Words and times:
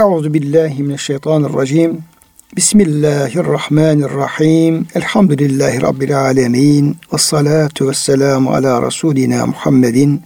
Euzu 0.00 0.34
billahi 0.34 0.82
mineşşeytanirracim. 0.82 1.98
Bismillahirrahmanirrahim. 2.56 4.86
Elhamdülillahi 4.94 5.82
rabbil 5.82 6.20
alamin. 6.20 6.96
Ves 7.12 7.22
salatu 7.22 7.88
vesselamu 7.88 8.50
ala 8.50 8.82
rasulina 8.82 9.46
Muhammedin 9.46 10.22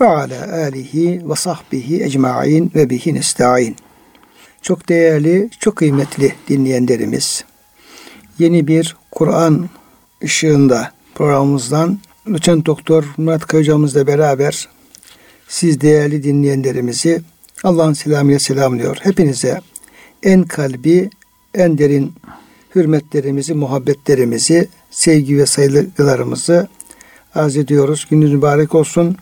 ve 0.00 0.06
ala 0.06 0.52
alihi 0.52 1.22
ve 1.28 1.34
sahbihi 1.34 2.04
ecmaîn 2.04 2.72
ve 2.74 2.90
bihi 2.90 3.14
nestaîn. 3.14 3.76
Çok 4.62 4.88
değerli, 4.88 5.50
çok 5.60 5.76
kıymetli 5.76 6.34
dinleyenlerimiz. 6.48 7.44
Yeni 8.38 8.66
bir 8.66 8.96
Kur'an 9.10 9.68
ışığında 10.24 10.92
programımızdan 11.14 11.98
Doçent 12.32 12.66
Doktor 12.66 13.04
Murat 13.16 13.46
Kayıcamızla 13.46 14.06
beraber 14.06 14.68
siz 15.48 15.80
değerli 15.80 16.24
dinleyenlerimizi 16.24 17.22
Allah'ın 17.64 17.92
selamıyla 17.92 18.38
selamlıyor. 18.38 18.96
Hepinize 19.00 19.60
en 20.22 20.42
kalbi, 20.42 21.10
en 21.54 21.78
derin 21.78 22.12
hürmetlerimizi, 22.74 23.54
muhabbetlerimizi, 23.54 24.68
sevgi 24.90 25.38
ve 25.38 25.46
saygılarımızı 25.46 26.68
arz 27.34 27.56
ediyoruz. 27.56 28.06
Gününüz 28.10 28.32
mübarek 28.32 28.74
olsun. 28.74 29.16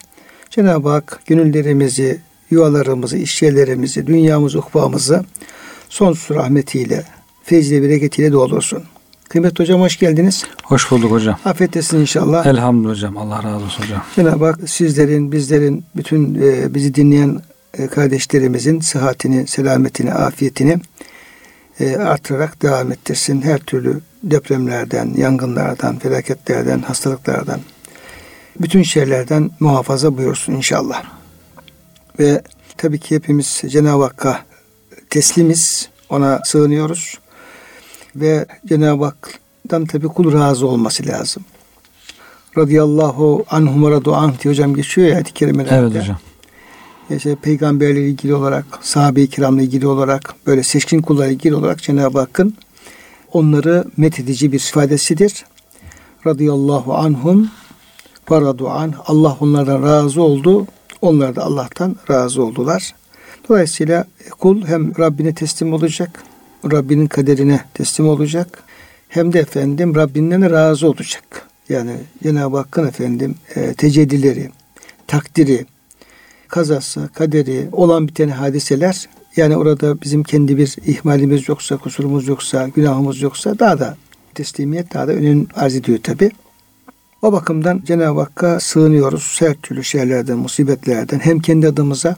Cenab-ı 0.50 0.88
Hak 0.88 1.20
gönüllerimizi, 1.26 2.20
yuvalarımızı, 2.50 3.16
işyerlerimizi, 3.16 4.06
dünyamızı, 4.06 4.58
ukbamızı 4.58 5.24
sonsuz 5.88 6.36
rahmetiyle, 6.36 7.04
feyziyle, 7.44 7.82
bereketiyle 7.82 8.32
doldursun. 8.32 8.82
Kıymetli 9.28 9.62
hocam 9.62 9.80
hoş 9.80 9.98
geldiniz. 9.98 10.44
Hoş 10.64 10.90
bulduk 10.90 11.10
hocam. 11.10 11.38
Afiyetlesin 11.44 11.98
inşallah. 12.00 12.46
Elhamdülillah 12.46 12.90
hocam. 12.90 13.16
Allah 13.16 13.42
razı 13.42 13.64
olsun 13.64 13.82
hocam. 13.82 14.02
Cenab-ı 14.16 14.44
Hak 14.44 14.70
sizlerin, 14.70 15.32
bizlerin, 15.32 15.84
bütün 15.96 16.34
e, 16.34 16.74
bizi 16.74 16.94
dinleyen 16.94 17.40
kardeşlerimizin 17.86 18.80
sıhhatini, 18.80 19.46
selametini, 19.46 20.12
afiyetini 20.12 20.78
e, 21.80 21.96
artırarak 21.96 22.62
devam 22.62 22.92
ettirsin. 22.92 23.42
Her 23.42 23.58
türlü 23.58 24.00
depremlerden, 24.22 25.14
yangınlardan, 25.16 25.98
felaketlerden, 25.98 26.78
hastalıklardan, 26.78 27.60
bütün 28.60 28.82
şeylerden 28.82 29.50
muhafaza 29.60 30.16
buyursun 30.16 30.52
inşallah. 30.52 31.04
Ve 32.18 32.42
tabii 32.76 32.98
ki 32.98 33.14
hepimiz 33.14 33.62
Cenab-ı 33.68 34.02
Hakk'a 34.02 34.40
teslimiz, 35.10 35.88
ona 36.08 36.40
sığınıyoruz. 36.44 37.18
Ve 38.16 38.46
Cenab-ı 38.66 39.04
Hak'tan 39.04 39.86
tabii 39.86 40.06
kul 40.06 40.32
razı 40.32 40.66
olması 40.66 41.06
lazım. 41.06 41.44
Radiyallahu 42.58 43.44
anhum 43.50 43.90
radu 43.90 44.14
anh 44.14 44.42
diye 44.42 44.52
hocam 44.52 44.74
geçiyor 44.74 45.08
ya 45.08 45.14
ayet-i 45.14 45.32
kerimelerde. 45.32 45.76
Evet 45.76 46.02
hocam. 46.02 46.18
İşte 47.10 47.36
peygamberle 47.36 48.08
ilgili 48.08 48.34
olarak, 48.34 48.64
sahabe-i 48.80 49.26
kiramla 49.26 49.62
ilgili 49.62 49.86
olarak, 49.86 50.34
böyle 50.46 50.62
seçkin 50.62 51.02
kullarla 51.02 51.32
ilgili 51.32 51.54
olarak 51.54 51.82
Cenab-ı 51.82 52.18
Hakk'ın 52.18 52.54
onları 53.32 53.84
methedici 53.96 54.52
bir 54.52 54.58
ifadesidir. 54.58 55.44
Radıyallahu 56.26 56.94
anhum 56.94 57.50
faradu 58.24 58.68
an. 58.68 58.94
Allah 59.06 59.36
onlardan 59.40 59.82
razı 59.82 60.22
oldu. 60.22 60.66
Onlar 61.02 61.36
da 61.36 61.44
Allah'tan 61.44 61.96
razı 62.10 62.42
oldular. 62.42 62.94
Dolayısıyla 63.48 64.04
kul 64.38 64.66
hem 64.66 64.98
Rabbine 64.98 65.34
teslim 65.34 65.72
olacak, 65.72 66.22
Rabbinin 66.72 67.06
kaderine 67.06 67.60
teslim 67.74 68.08
olacak, 68.08 68.62
hem 69.08 69.32
de 69.32 69.38
efendim 69.38 69.94
Rabbinden 69.94 70.50
razı 70.50 70.88
olacak. 70.88 71.48
Yani 71.68 71.96
Cenab-ı 72.22 72.56
Hakk'ın 72.56 72.88
efendim 72.88 73.34
e, 73.54 73.74
tecellileri, 73.74 74.50
takdiri, 75.06 75.66
kazası, 76.48 77.08
kaderi, 77.14 77.68
olan 77.72 78.08
biten 78.08 78.28
hadiseler 78.28 79.08
yani 79.36 79.56
orada 79.56 80.00
bizim 80.02 80.22
kendi 80.22 80.58
bir 80.58 80.76
ihmalimiz 80.86 81.48
yoksa, 81.48 81.76
kusurumuz 81.76 82.28
yoksa, 82.28 82.68
günahımız 82.68 83.22
yoksa 83.22 83.58
daha 83.58 83.78
da 83.78 83.96
teslimiyet 84.34 84.94
daha 84.94 85.08
da 85.08 85.12
önem 85.12 85.46
arz 85.54 85.74
ediyor 85.74 85.98
tabi. 86.02 86.30
O 87.22 87.32
bakımdan 87.32 87.82
Cenab-ı 87.86 88.20
Hakk'a 88.20 88.60
sığınıyoruz 88.60 89.36
her 89.40 89.54
türlü 89.54 89.84
şeylerden, 89.84 90.38
musibetlerden 90.38 91.18
hem 91.18 91.40
kendi 91.40 91.68
adımıza 91.68 92.16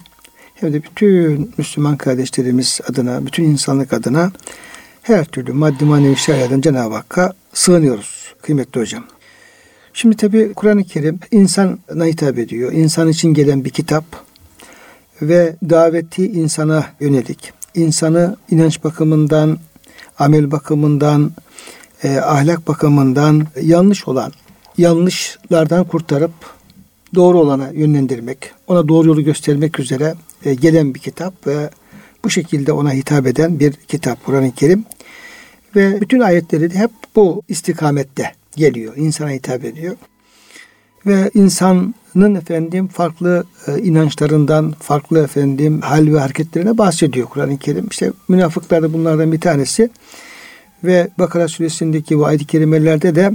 hem 0.54 0.72
de 0.72 0.82
bütün 0.82 1.54
Müslüman 1.58 1.96
kardeşlerimiz 1.96 2.80
adına, 2.90 3.26
bütün 3.26 3.44
insanlık 3.44 3.92
adına 3.92 4.32
her 5.02 5.24
türlü 5.24 5.52
maddi 5.52 5.84
manevi 5.84 6.16
şeylerden 6.16 6.60
Cenab-ı 6.60 6.94
Hakk'a 6.94 7.32
sığınıyoruz 7.52 8.34
kıymetli 8.42 8.80
hocam. 8.80 9.04
Şimdi 9.94 10.16
tabi 10.16 10.52
Kur'an-ı 10.54 10.84
Kerim 10.84 11.18
insana 11.30 12.04
hitap 12.04 12.38
ediyor. 12.38 12.72
İnsan 12.72 13.08
için 13.08 13.34
gelen 13.34 13.64
bir 13.64 13.70
kitap 13.70 14.04
ve 15.22 15.56
daveti 15.70 16.26
insana 16.26 16.86
yönelik. 17.00 17.52
İnsanı 17.74 18.36
inanç 18.50 18.84
bakımından, 18.84 19.58
amel 20.18 20.50
bakımından, 20.50 21.32
e, 22.04 22.16
ahlak 22.18 22.68
bakımından 22.68 23.46
yanlış 23.62 24.08
olan, 24.08 24.32
yanlışlardan 24.78 25.84
kurtarıp 25.84 26.32
doğru 27.14 27.38
olana 27.38 27.70
yönlendirmek, 27.70 28.50
ona 28.66 28.88
doğru 28.88 29.08
yolu 29.08 29.24
göstermek 29.24 29.80
üzere 29.80 30.14
e, 30.44 30.54
gelen 30.54 30.94
bir 30.94 31.00
kitap 31.00 31.46
ve 31.46 31.70
bu 32.24 32.30
şekilde 32.30 32.72
ona 32.72 32.92
hitap 32.92 33.26
eden 33.26 33.60
bir 33.60 33.72
kitap 33.72 34.24
Kur'an-ı 34.24 34.52
Kerim. 34.52 34.84
Ve 35.76 36.00
bütün 36.00 36.20
ayetleri 36.20 36.70
de 36.70 36.78
hep 36.78 36.90
bu 37.16 37.42
istikamette 37.48 38.32
geliyor. 38.56 38.96
insana 38.96 39.30
hitap 39.30 39.64
ediyor. 39.64 39.96
Ve 41.06 41.30
insanın 41.34 42.34
efendim 42.34 42.88
farklı 42.88 43.44
e, 43.66 43.78
inançlarından, 43.78 44.74
farklı 44.80 45.24
efendim 45.24 45.80
hal 45.80 46.06
ve 46.06 46.18
hareketlerine 46.18 46.78
bahsediyor 46.78 47.26
Kur'an-ı 47.26 47.58
Kerim. 47.58 47.86
İşte 47.90 48.12
münafıklar 48.28 48.82
da 48.82 48.92
bunlardan 48.92 49.32
bir 49.32 49.40
tanesi. 49.40 49.90
Ve 50.84 51.08
Bakara 51.18 51.48
suresindeki 51.48 52.18
bu 52.18 52.26
ayet-i 52.26 52.46
kerimelerde 52.46 53.14
de 53.14 53.30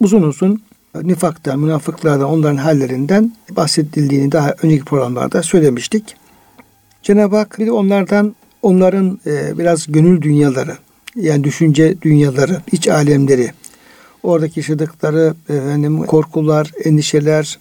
uzun 0.00 0.22
uzun 0.22 0.62
nifaktan, 1.02 1.58
münafıklardan, 1.58 2.28
onların 2.28 2.56
hallerinden 2.56 3.32
bahsedildiğini 3.50 4.32
daha 4.32 4.54
önceki 4.62 4.84
programlarda 4.84 5.42
söylemiştik. 5.42 6.16
Cenab-ı 7.02 7.36
Hak 7.36 7.58
bir 7.58 7.66
de 7.66 7.72
onlardan 7.72 8.34
onların 8.62 9.20
e, 9.26 9.58
biraz 9.58 9.92
gönül 9.92 10.22
dünyaları, 10.22 10.76
yani 11.16 11.44
düşünce 11.44 12.02
dünyaları, 12.02 12.62
iç 12.72 12.88
alemleri, 12.88 13.52
oradaki 14.22 14.60
yaşadıkları 14.60 15.34
efendim 15.48 16.06
korkular, 16.06 16.72
endişeler, 16.84 17.58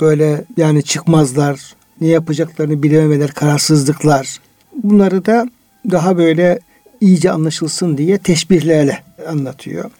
böyle 0.00 0.44
yani 0.56 0.82
çıkmazlar, 0.82 1.74
ne 2.00 2.08
yapacaklarını 2.08 2.82
bilememeler, 2.82 3.30
kararsızlıklar. 3.30 4.40
Bunları 4.82 5.26
da 5.26 5.48
daha 5.90 6.18
böyle 6.18 6.58
iyice 7.00 7.30
anlaşılsın 7.30 7.98
diye 7.98 8.18
teşbihlerle 8.18 8.98
anlatıyor. 9.28 9.90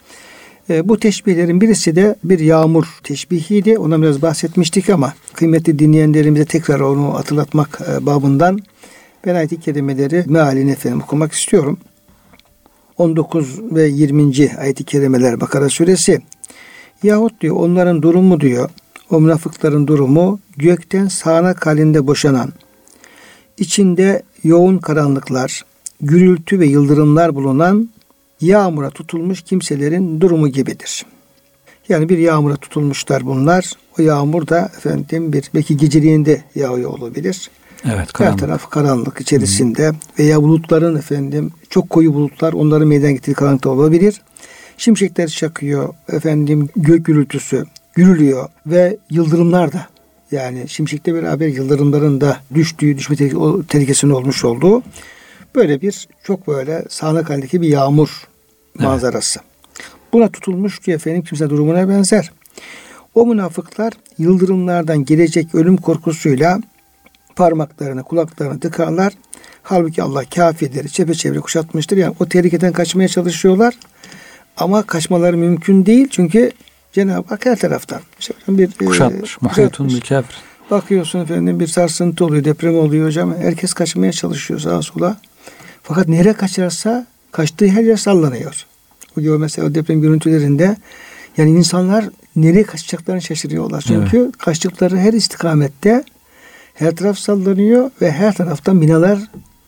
E, 0.70 0.88
bu 0.88 0.98
teşbihlerin 0.98 1.60
birisi 1.60 1.96
de 1.96 2.16
bir 2.24 2.38
yağmur 2.38 2.84
teşbihiydi. 3.04 3.78
Ona 3.78 4.02
biraz 4.02 4.22
bahsetmiştik 4.22 4.90
ama 4.90 5.14
kıymetli 5.34 5.78
dinleyenlerimize 5.78 6.44
tekrar 6.44 6.80
onu 6.80 7.14
hatırlatmak 7.14 7.80
e, 7.88 8.06
babından 8.06 8.58
ben 9.26 9.34
ayet-i 9.34 9.60
kerimeleri 9.60 10.24
mealini 10.26 10.70
efendim 10.70 11.00
okumak 11.00 11.32
istiyorum. 11.32 11.78
19 13.00 13.60
ve 13.74 13.88
20. 13.88 14.56
ayet-i 14.58 14.84
kerimeler 14.84 15.40
Bakara 15.40 15.68
suresi. 15.68 16.20
Yahut 17.02 17.40
diyor 17.40 17.56
onların 17.56 18.02
durumu 18.02 18.40
diyor, 18.40 18.70
o 19.10 19.20
münafıkların 19.20 19.86
durumu 19.86 20.40
gökten 20.56 21.08
sağanak 21.08 21.66
halinde 21.66 22.06
boşanan, 22.06 22.52
içinde 23.58 24.22
yoğun 24.44 24.78
karanlıklar, 24.78 25.64
gürültü 26.00 26.60
ve 26.60 26.66
yıldırımlar 26.66 27.34
bulunan 27.34 27.88
yağmura 28.40 28.90
tutulmuş 28.90 29.42
kimselerin 29.42 30.20
durumu 30.20 30.48
gibidir. 30.48 31.06
Yani 31.88 32.08
bir 32.08 32.18
yağmura 32.18 32.56
tutulmuşlar 32.56 33.26
bunlar. 33.26 33.72
O 33.98 34.02
yağmur 34.02 34.48
da 34.48 34.58
efendim 34.76 35.32
bir 35.32 35.50
belki 35.54 35.76
geceliğinde 35.76 36.44
yağıyor 36.54 36.90
olabilir. 36.90 37.50
Evet, 37.84 38.12
karanlık. 38.12 38.42
Her 38.42 38.46
taraf 38.46 38.70
karanlık 38.70 39.20
içerisinde 39.20 39.88
Hı. 39.88 39.94
veya 40.18 40.42
bulutların 40.42 40.96
efendim 40.96 41.50
çok 41.70 41.90
koyu 41.90 42.14
bulutlar 42.14 42.52
onları 42.52 42.86
meydana 42.86 43.10
getirdiği 43.10 43.34
karanlıkta 43.34 43.70
olabilir. 43.70 44.20
Şimşekler 44.78 45.28
çakıyor, 45.28 45.94
efendim 46.08 46.68
gök 46.76 47.06
gürültüsü 47.06 47.64
gürülüyor 47.94 48.48
ve 48.66 48.96
yıldırımlar 49.10 49.72
da 49.72 49.86
yani 50.32 50.68
şimşekle 50.68 51.14
beraber 51.14 51.48
yıldırımların 51.48 52.20
da 52.20 52.36
düştüğü, 52.54 52.98
düşme 52.98 53.16
tehlikesinin 53.68 54.12
olmuş 54.12 54.44
olduğu 54.44 54.82
böyle 55.54 55.82
bir 55.82 56.08
çok 56.24 56.48
böyle 56.48 56.84
sağanak 56.88 57.30
halindeki 57.30 57.62
bir 57.62 57.68
yağmur 57.68 58.28
manzarası. 58.78 59.40
Evet. 59.40 59.50
Buna 60.12 60.28
tutulmuş 60.28 60.78
ki 60.78 60.92
efendim 60.92 61.22
kimse 61.22 61.50
durumuna 61.50 61.88
benzer. 61.88 62.30
O 63.14 63.26
münafıklar 63.26 63.92
yıldırımlardan 64.18 65.04
gelecek 65.04 65.54
ölüm 65.54 65.76
korkusuyla 65.76 66.60
parmaklarını, 67.40 68.02
kulaklarını 68.02 68.60
tıkarlar. 68.60 69.12
Halbuki 69.62 70.02
Allah 70.02 70.24
kafirleri 70.34 70.90
çepeçevre 70.90 71.40
kuşatmıştır. 71.40 71.96
Yani 71.96 72.14
o 72.20 72.26
tehlikeden 72.26 72.72
kaçmaya 72.72 73.08
çalışıyorlar. 73.08 73.74
Ama 74.56 74.82
kaçmaları 74.82 75.36
mümkün 75.36 75.86
değil. 75.86 76.08
Çünkü 76.10 76.52
Cenab-ı 76.92 77.28
Hak 77.28 77.46
her 77.46 77.58
taraftan. 77.58 78.00
İşte 78.20 78.34
bir, 78.48 78.68
e, 78.82 78.84
Kuşatmış. 78.84 79.42
Muhayyetun 79.42 79.88
bir 79.88 80.00
kafir. 80.00 80.36
Bakıyorsun 80.70 81.18
efendim 81.18 81.60
bir 81.60 81.66
sarsıntı 81.66 82.24
oluyor, 82.24 82.44
deprem 82.44 82.78
oluyor 82.78 83.06
hocam. 83.06 83.34
Herkes 83.36 83.72
kaçmaya 83.72 84.12
çalışıyor 84.12 84.60
sağa 84.60 84.82
sola. 84.82 85.16
Fakat 85.82 86.08
nereye 86.08 86.32
kaçarsa 86.32 87.06
kaçtığı 87.32 87.68
her 87.68 87.82
yer 87.82 87.96
sallanıyor. 87.96 88.66
O 89.18 89.20
gibi 89.20 89.38
mesela 89.38 89.68
o 89.68 89.74
deprem 89.74 90.00
görüntülerinde 90.00 90.76
yani 91.36 91.50
insanlar 91.50 92.08
nereye 92.36 92.62
kaçacaklarını 92.62 93.22
şaşırıyorlar. 93.22 93.84
Çünkü 93.86 94.18
evet. 94.18 94.36
kaçtıkları 94.38 94.96
her 94.96 95.12
istikamette 95.12 96.04
her 96.80 96.96
taraf 96.96 97.18
sallanıyor 97.18 97.90
ve 98.02 98.12
her 98.12 98.34
taraftan 98.34 98.80
binalar 98.80 99.18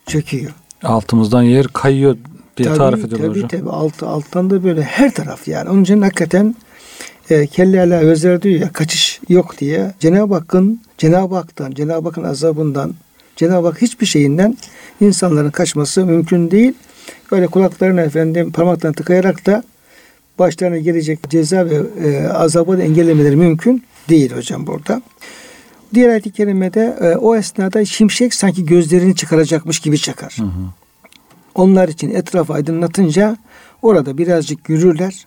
çöküyor. 0.07 0.53
Altımızdan 0.83 1.43
yer 1.43 1.69
kayıyor 1.69 2.17
diye 2.57 2.69
tabii, 2.69 2.79
tarif 2.79 3.05
ediyorlar 3.05 3.29
tabii, 3.29 3.43
hocam. 3.43 3.49
Tabii 3.49 3.71
altı, 3.71 4.07
alttan 4.07 4.51
da 4.51 4.65
böyle 4.65 4.83
her 4.83 5.15
taraf 5.15 5.49
yani. 5.49 5.71
Onun 5.71 5.83
için 5.83 6.03
hakikaten 6.03 6.55
e, 7.31 7.47
kelle 7.47 7.81
ala 7.81 7.95
özer 7.95 8.43
diyor 8.43 8.61
ya 8.61 8.73
kaçış 8.73 9.21
yok 9.29 9.59
diye. 9.59 9.93
Cenab-ı 10.01 10.35
Hakk'ın 10.35 10.81
Cenab-ı 10.99 11.35
Hak'tan, 11.35 11.71
Cenab-ı 11.71 12.09
Hakk'ın 12.09 12.25
azabından, 12.25 12.95
Cenab-ı 13.37 13.67
Hak 13.67 13.83
hiçbir 13.83 14.07
şeyinden 14.07 14.57
insanların 15.01 15.51
kaçması 15.51 16.07
mümkün 16.07 16.51
değil. 16.51 16.73
Öyle 17.31 17.47
kulaklarına 17.47 18.01
efendim 18.01 18.53
parmaklarını 18.53 18.97
tıkayarak 18.97 19.47
da 19.47 19.63
başlarına 20.39 20.79
gelecek 20.79 21.31
ceza 21.31 21.67
ve 21.67 21.83
e, 22.05 22.29
azabı 22.29 22.79
da 22.79 22.83
engellemeleri 22.83 23.37
mümkün 23.37 23.83
değil 24.09 24.33
hocam 24.33 24.67
burada. 24.67 25.03
Diğer 25.95 26.09
ayet-i 26.09 26.31
kerimede 26.31 26.97
e, 27.01 27.17
o 27.17 27.37
esnada 27.37 27.85
şimşek 27.85 28.35
sanki 28.35 28.65
gözlerini 28.65 29.17
çıkaracakmış 29.17 29.81
gibi 29.81 29.99
çakar. 29.99 30.37
Hı 30.39 30.45
hı. 30.45 30.65
Onlar 31.55 31.89
için 31.89 32.15
etrafı 32.15 32.53
aydınlatınca 32.53 33.37
orada 33.83 34.19
birazcık 34.19 34.69
yürürler. 34.69 35.27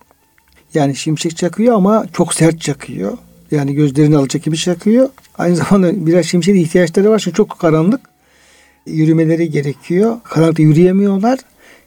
Yani 0.74 0.96
şimşek 0.96 1.36
çakıyor 1.36 1.74
ama 1.74 2.06
çok 2.12 2.34
sert 2.34 2.60
çakıyor. 2.60 3.18
Yani 3.50 3.74
gözlerini 3.74 4.16
alacak 4.16 4.42
gibi 4.42 4.56
çakıyor. 4.56 5.08
Aynı 5.38 5.56
zamanda 5.56 6.06
biraz 6.06 6.26
şimşeğe 6.26 6.58
ihtiyaçları 6.58 7.10
var. 7.10 7.18
Çünkü 7.18 7.36
çok 7.36 7.58
karanlık. 7.58 8.00
Yürümeleri 8.86 9.50
gerekiyor. 9.50 10.16
Karanlıkta 10.24 10.62
yürüyemiyorlar. 10.62 11.38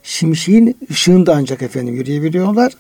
Şimşeğin 0.04 0.78
ışığında 0.92 1.36
ancak 1.36 1.62
efendim 1.62 1.96
yürüyebiliyorlar. 1.96 2.74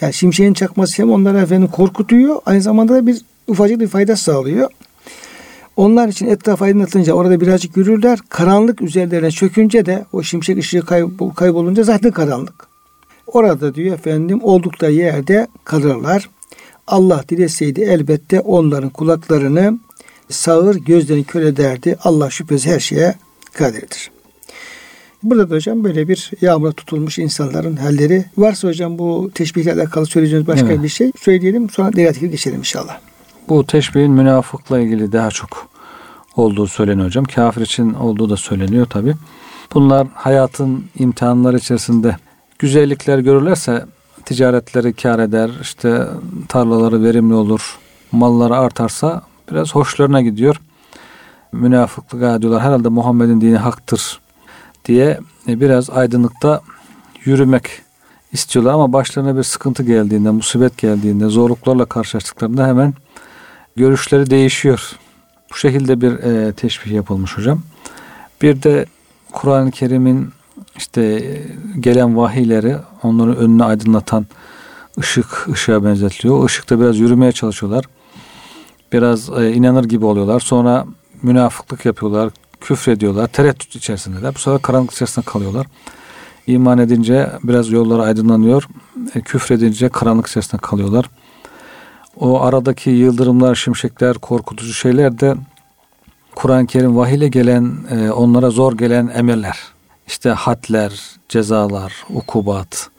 Yani 0.00 0.12
şimşeğin 0.12 0.52
çakması 0.52 1.02
hem 1.02 1.10
onları 1.10 1.38
efendim 1.38 1.68
korkutuyor. 1.68 2.40
Aynı 2.46 2.62
zamanda 2.62 2.94
da 2.94 3.06
bir 3.06 3.20
ufacık 3.46 3.80
bir 3.80 3.88
fayda 3.88 4.16
sağlıyor. 4.16 4.70
Onlar 5.76 6.08
için 6.08 6.26
etraf 6.26 6.62
aydınlatınca 6.62 7.12
orada 7.12 7.40
birazcık 7.40 7.76
yürürler. 7.76 8.18
Karanlık 8.28 8.82
üzerlerine 8.82 9.30
çökünce 9.30 9.86
de 9.86 10.04
o 10.12 10.22
şimşek 10.22 10.58
ışığı 10.58 10.82
kaybolunca 11.36 11.82
zaten 11.82 12.10
karanlık. 12.10 12.66
Orada 13.26 13.74
diyor 13.74 13.94
efendim 13.94 14.40
oldukları 14.42 14.92
yerde 14.92 15.46
kalırlar. 15.64 16.30
Allah 16.86 17.24
dileseydi 17.28 17.80
elbette 17.80 18.40
onların 18.40 18.90
kulaklarını 18.90 19.78
sağır, 20.28 20.76
gözlerini 20.76 21.24
kör 21.24 21.42
ederdi. 21.42 21.96
Allah 22.04 22.30
şüphesiz 22.30 22.66
her 22.66 22.80
şeye 22.80 23.14
kadirdir. 23.52 24.10
Burada 25.22 25.50
da 25.50 25.54
hocam 25.54 25.84
böyle 25.84 26.08
bir 26.08 26.30
yağmura 26.40 26.72
tutulmuş 26.72 27.18
insanların 27.18 27.76
halleri. 27.76 28.24
Varsa 28.36 28.68
hocam 28.68 28.98
bu 28.98 29.30
teşbihle 29.34 29.72
alakalı 29.72 30.06
söyleyeceğiniz 30.06 30.48
başka 30.48 30.66
evet. 30.66 30.82
bir 30.82 30.88
şey 30.88 31.12
söyleyelim. 31.20 31.70
Sonra 31.70 31.92
diğer 31.92 32.14
geçelim 32.14 32.58
inşallah. 32.58 33.00
Bu 33.48 33.66
teşbihin 33.66 34.12
münafıkla 34.12 34.80
ilgili 34.80 35.12
daha 35.12 35.30
çok 35.30 35.68
olduğu 36.36 36.66
söyleniyor 36.66 37.06
hocam. 37.06 37.24
Kafir 37.24 37.60
için 37.60 37.94
olduğu 37.94 38.30
da 38.30 38.36
söyleniyor 38.36 38.86
tabi. 38.86 39.14
Bunlar 39.74 40.06
hayatın 40.14 40.84
imtihanları 40.98 41.56
içerisinde 41.56 42.16
güzellikler 42.58 43.18
görürlerse 43.18 43.86
ticaretleri 44.24 44.92
kar 44.92 45.18
eder, 45.18 45.50
işte 45.62 46.06
tarlaları 46.48 47.02
verimli 47.02 47.34
olur, 47.34 47.78
malları 48.12 48.56
artarsa 48.56 49.22
biraz 49.50 49.74
hoşlarına 49.74 50.22
gidiyor. 50.22 50.60
Münafıklık 51.52 52.22
ediyorlar. 52.22 52.62
Herhalde 52.62 52.88
Muhammed'in 52.88 53.40
dini 53.40 53.56
haktır 53.56 54.20
diye 54.84 55.20
biraz 55.46 55.90
aydınlıkta 55.90 56.60
yürümek 57.24 57.70
istiyorlar 58.32 58.72
ama 58.72 58.92
başlarına 58.92 59.36
bir 59.36 59.42
sıkıntı 59.42 59.82
geldiğinde, 59.82 60.30
musibet 60.30 60.78
geldiğinde, 60.78 61.28
zorluklarla 61.28 61.84
karşılaştıklarında 61.84 62.66
hemen 62.66 62.94
görüşleri 63.76 64.30
değişiyor. 64.30 64.92
Bu 65.50 65.56
şekilde 65.56 66.00
bir 66.00 66.12
e, 66.12 66.52
teşbih 66.52 66.92
yapılmış 66.92 67.38
hocam. 67.38 67.62
Bir 68.42 68.62
de 68.62 68.86
Kur'an-ı 69.32 69.70
Kerim'in 69.70 70.30
işte 70.76 71.34
gelen 71.80 72.16
vahiyleri 72.16 72.76
onların 73.02 73.36
önünü 73.36 73.64
aydınlatan 73.64 74.26
ışık 74.98 75.48
ışığa 75.52 75.84
benzetiliyor. 75.84 76.38
O 76.38 76.44
ışıkta 76.44 76.80
biraz 76.80 76.98
yürümeye 76.98 77.32
çalışıyorlar. 77.32 77.84
Biraz 78.92 79.30
e, 79.30 79.52
inanır 79.52 79.84
gibi 79.84 80.04
oluyorlar. 80.04 80.40
Sonra 80.40 80.86
münafıklık 81.22 81.84
yapıyorlar, 81.84 82.30
küfrediyorlar, 82.60 83.26
tereddüt 83.26 83.76
içerisindeler. 83.76 84.34
Bu 84.34 84.38
sefer 84.38 84.62
karanlık 84.62 84.90
içerisinde 84.90 85.24
kalıyorlar. 85.24 85.66
İman 86.46 86.78
edince 86.78 87.30
biraz 87.42 87.70
yolları 87.70 88.02
aydınlanıyor. 88.02 88.68
E, 89.14 89.20
küfredince 89.20 89.88
karanlık 89.88 90.26
içerisinde 90.26 90.60
kalıyorlar. 90.60 91.10
O 92.20 92.40
aradaki 92.40 92.90
yıldırımlar, 92.90 93.54
şimşekler, 93.54 94.14
korkutucu 94.14 94.72
şeyler 94.72 95.20
de 95.20 95.34
Kur'an-ı 96.34 96.66
Kerim 96.66 96.96
vahiyle 96.96 97.28
gelen, 97.28 97.76
e, 97.90 98.10
onlara 98.10 98.50
zor 98.50 98.78
gelen 98.78 99.10
emirler. 99.14 99.58
İşte 100.06 100.30
hadler, 100.30 101.00
cezalar, 101.28 102.04
ukubat 102.10 102.90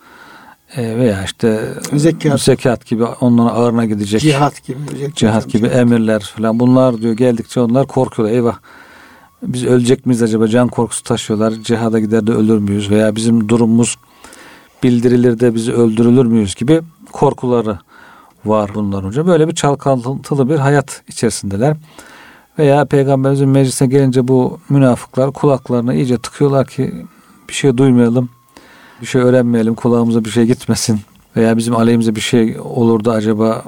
e, 0.76 0.98
veya 0.98 1.24
işte 1.24 1.74
zekat. 1.94 2.42
zekat 2.42 2.86
gibi 2.86 3.04
onlara 3.04 3.50
ağırına 3.50 3.86
gidecek. 3.86 4.22
Cihat 4.22 4.64
gibi. 4.64 4.80
Cihat 5.16 5.50
gibi 5.50 5.68
emirler 5.68 6.20
falan. 6.20 6.60
Bunlar 6.60 7.02
diyor 7.02 7.14
geldikçe 7.14 7.60
onlar 7.60 7.88
korkuyorlar. 7.88 8.36
Eyvah 8.36 8.58
biz 9.44 9.66
ölecek 9.66 10.06
miyiz 10.06 10.24
acaba? 10.24 10.48
Can 10.48 10.68
korkusu 10.68 11.04
taşıyorlar. 11.04 11.52
Cihada 11.52 12.00
gider 12.00 12.28
de 12.28 12.32
ölür 12.32 12.58
müyüz? 12.58 12.90
Veya 12.90 13.16
bizim 13.16 13.50
durumumuz 13.50 13.96
bildirilir 14.84 15.40
de 15.40 15.56
bizi 15.56 15.74
öldürülür 15.74 16.26
müyüz 16.26 16.56
gibi 16.56 16.82
korkuları 17.12 17.80
var 18.46 18.72
bunlar 18.76 19.06
hocam. 19.06 19.28
Böyle 19.28 19.48
bir 19.48 19.56
çalkantılı 19.56 20.50
bir 20.50 20.56
hayat 20.56 21.02
içerisindeler. 21.08 21.78
Veya 22.60 22.86
peygamberimizin 22.86 23.50
meclisine 23.50 23.88
gelince 23.88 24.28
bu 24.28 24.60
münafıklar 24.70 25.32
kulaklarına 25.32 25.94
iyice 25.94 26.18
tıkıyorlar 26.18 26.68
ki 26.68 27.06
bir 27.50 27.54
şey 27.54 27.78
duymayalım, 27.78 28.30
bir 29.02 29.06
şey 29.06 29.22
öğrenmeyelim, 29.22 29.76
kulağımıza 29.76 30.26
bir 30.26 30.30
şey 30.30 30.46
gitmesin 30.46 31.00
veya 31.36 31.58
bizim 31.58 31.76
aleyhimize 31.76 32.16
bir 32.16 32.22
şey 32.22 32.60
olur 32.60 33.06
da 33.06 33.12
acaba 33.12 33.64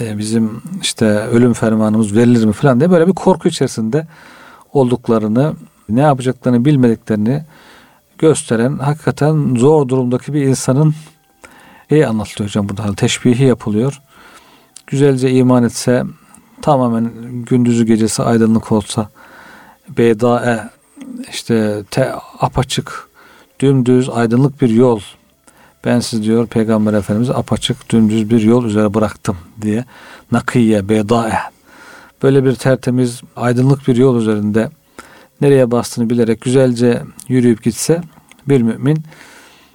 e, 0.00 0.18
bizim 0.18 0.62
işte 0.82 1.06
ölüm 1.06 1.52
fermanımız 1.52 2.16
verilir 2.16 2.44
mi 2.44 2.52
falan 2.52 2.80
diye 2.80 2.90
böyle 2.90 3.06
bir 3.06 3.12
korku 3.12 3.48
içerisinde 3.48 4.06
olduklarını, 4.72 5.54
ne 5.88 6.00
yapacaklarını 6.00 6.64
bilmediklerini 6.64 7.42
gösteren 8.18 8.78
hakikaten 8.78 9.54
zor 9.54 9.88
durumdaki 9.88 10.34
bir 10.34 10.42
insanın 10.42 10.94
iyi 11.90 12.06
anlatılıyor 12.06 12.48
hocam 12.48 12.68
burada. 12.68 12.94
Teşbihi 12.94 13.44
yapılıyor. 13.44 14.00
Güzelce 14.90 15.30
iman 15.30 15.64
etse 15.64 16.04
tamamen 16.62 17.12
gündüzü 17.48 17.86
gecesi 17.86 18.22
aydınlık 18.22 18.72
olsa 18.72 19.08
bedae 19.98 20.68
işte 21.30 21.84
te, 21.90 22.12
apaçık 22.40 23.08
dümdüz 23.60 24.08
aydınlık 24.08 24.62
bir 24.62 24.68
yol 24.68 25.00
ben 25.84 26.00
siz 26.00 26.22
diyor 26.22 26.46
Peygamber 26.46 26.92
Efendimiz 26.92 27.30
apaçık 27.30 27.90
dümdüz 27.90 28.30
bir 28.30 28.42
yol 28.42 28.64
üzere 28.64 28.94
bıraktım 28.94 29.36
diye 29.62 29.84
nakiye 30.32 30.88
bedae 30.88 31.38
böyle 32.22 32.44
bir 32.44 32.54
tertemiz 32.54 33.20
aydınlık 33.36 33.88
bir 33.88 33.96
yol 33.96 34.16
üzerinde 34.16 34.70
nereye 35.40 35.70
bastığını 35.70 36.10
bilerek 36.10 36.40
güzelce 36.40 37.02
yürüyüp 37.28 37.62
gitse 37.62 38.02
bir 38.48 38.62
mümin 38.62 38.98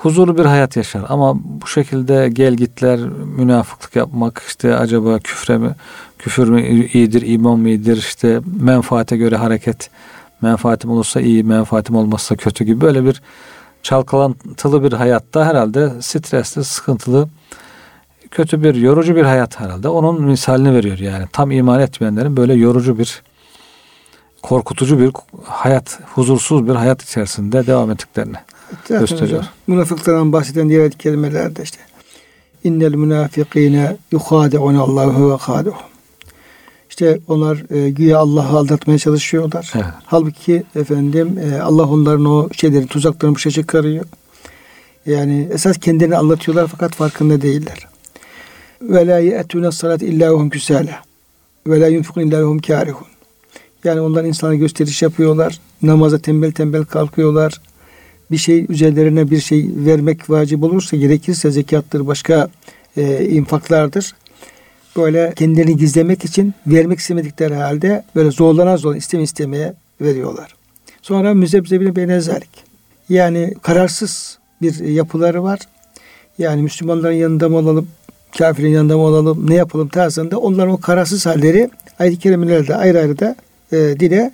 huzurlu 0.04 0.38
bir 0.38 0.46
hayat 0.46 0.76
yaşar. 0.76 1.02
Ama 1.10 1.36
bu 1.44 1.68
şekilde 1.68 2.30
gel 2.34 2.54
gitler, 2.54 3.00
münafıklık 3.38 3.96
yapmak, 3.96 4.44
işte 4.48 4.76
acaba 4.76 5.20
küfre 5.20 5.58
mi, 5.58 5.76
küfür 6.20 6.50
mü 6.50 6.88
iyidir, 6.88 7.24
iman 7.26 7.60
mı 7.60 7.70
iyidir, 7.70 7.98
işte 7.98 8.42
menfaate 8.62 9.18
göre 9.18 9.36
hareket, 9.36 9.90
menfaatim 10.42 10.90
olursa 10.90 11.22
iyi, 11.22 11.44
menfaatim 11.44 11.96
olmazsa 11.96 12.36
kötü 12.36 12.64
gibi 12.64 12.82
böyle 12.82 13.06
bir 13.06 13.22
çalkalantılı 13.84 14.84
bir 14.84 14.94
hayatta 14.94 15.46
herhalde 15.46 16.02
stresli, 16.02 16.64
sıkıntılı, 16.64 17.30
kötü 18.32 18.64
bir, 18.64 18.76
yorucu 18.76 19.16
bir 19.16 19.24
hayat 19.24 19.60
herhalde. 19.60 19.88
Onun 19.88 20.22
misalini 20.22 20.74
veriyor 20.74 21.00
yani. 21.00 21.26
Tam 21.34 21.52
iman 21.52 21.80
etmeyenlerin 21.80 22.38
böyle 22.38 22.54
yorucu 22.54 22.98
bir, 22.98 23.22
korkutucu 24.42 25.00
bir 25.00 25.12
hayat, 25.44 26.00
huzursuz 26.16 26.68
bir 26.68 26.76
hayat 26.76 27.04
içerisinde 27.04 27.68
devam 27.68 27.92
ettiklerini 27.92 28.38
gösteriyor. 28.90 29.44
Münafıklardan 29.68 30.34
bahseden 30.34 30.70
diğer 30.70 30.92
kelimelerde 30.92 31.64
işte 31.64 31.78
innel 32.64 32.94
münafikine 32.94 33.98
yuhadi'un 34.12 34.76
Allahu 34.76 35.34
ve 35.34 35.38
khadi'un. 35.38 35.76
İşte 36.90 37.20
onlar 37.28 37.76
e, 37.76 37.90
güya 37.90 38.18
Allah'ı 38.20 38.58
aldatmaya 38.58 39.00
çalışıyorlar. 39.00 39.72
Evet. 39.76 39.86
Halbuki 40.06 40.64
efendim 40.76 41.40
e, 41.40 41.62
Allah 41.62 41.88
onların 41.88 42.26
o 42.26 42.50
şeyleri 42.54 42.88
tuzaklarını 42.88 43.36
boşa 43.36 43.52
çıkarıyor. 43.52 44.06
Yani 45.06 45.50
esas 45.52 45.78
kendilerini 45.78 46.18
anlatıyorlar 46.18 46.68
fakat 46.68 46.96
farkında 46.96 47.42
değiller. 47.42 47.88
Ve 48.82 49.08
la 49.08 49.20
ye'tûne 49.20 49.72
salat 49.72 50.02
illa 50.02 50.30
hum 50.30 50.50
küsâle. 50.50 50.96
Ve 51.68 51.80
la 51.80 51.88
yunfikun 51.88 52.22
illa 52.22 52.42
hum 52.42 52.60
kârihun. 52.60 53.08
Yani 53.84 54.02
onlar 54.02 54.24
insana 54.24 54.56
gösteriş 54.56 55.02
yapıyorlar. 55.02 55.60
Namaza 55.82 56.18
tembel 56.18 56.52
tembel 56.52 56.86
kalkıyorlar. 56.86 57.62
Bir 58.34 58.38
şey 58.38 58.66
üzerlerine 58.70 59.32
bir 59.32 59.40
şey 59.40 59.70
vermek 59.76 60.30
vacip 60.30 60.64
olursa 60.64 60.98
gerekirse 60.98 61.52
zekattır, 61.52 62.08
başka 62.08 62.50
e, 62.98 63.26
infaklardır. 63.26 64.16
Böyle 64.98 65.34
kendilerini 65.36 65.78
gizlemek 65.78 66.26
için 66.26 66.54
vermek 66.68 67.00
istemedikleri 67.00 67.56
halde 67.56 68.04
böyle 68.16 68.32
zorlanan 68.32 68.76
zorlanan 68.76 68.98
isteme 68.98 69.24
istemeye 69.24 69.74
veriyorlar. 70.02 70.56
Sonra 71.02 71.34
müzebzebine 71.34 71.96
benezerlik. 71.96 72.50
Yani 73.10 73.54
kararsız 73.62 74.38
bir 74.62 74.80
yapıları 74.80 75.44
var. 75.44 75.60
Yani 76.38 76.62
Müslümanların 76.62 77.14
yanında 77.14 77.50
mı 77.50 77.58
olalım, 77.58 77.88
kafirin 78.38 78.70
yanında 78.70 78.98
mı 78.98 79.04
olalım, 79.04 79.50
ne 79.50 79.56
yapalım 79.56 79.88
tarzında 79.88 80.38
onların 80.38 80.74
o 80.74 80.78
kararsız 80.78 81.26
halleri 81.26 81.70
ayet-i 82.00 82.20
kerimelerde 82.20 82.76
ayrı 82.76 83.00
ayrı 83.00 83.20
da 83.20 83.36
e, 83.72 83.78
dile 83.78 84.32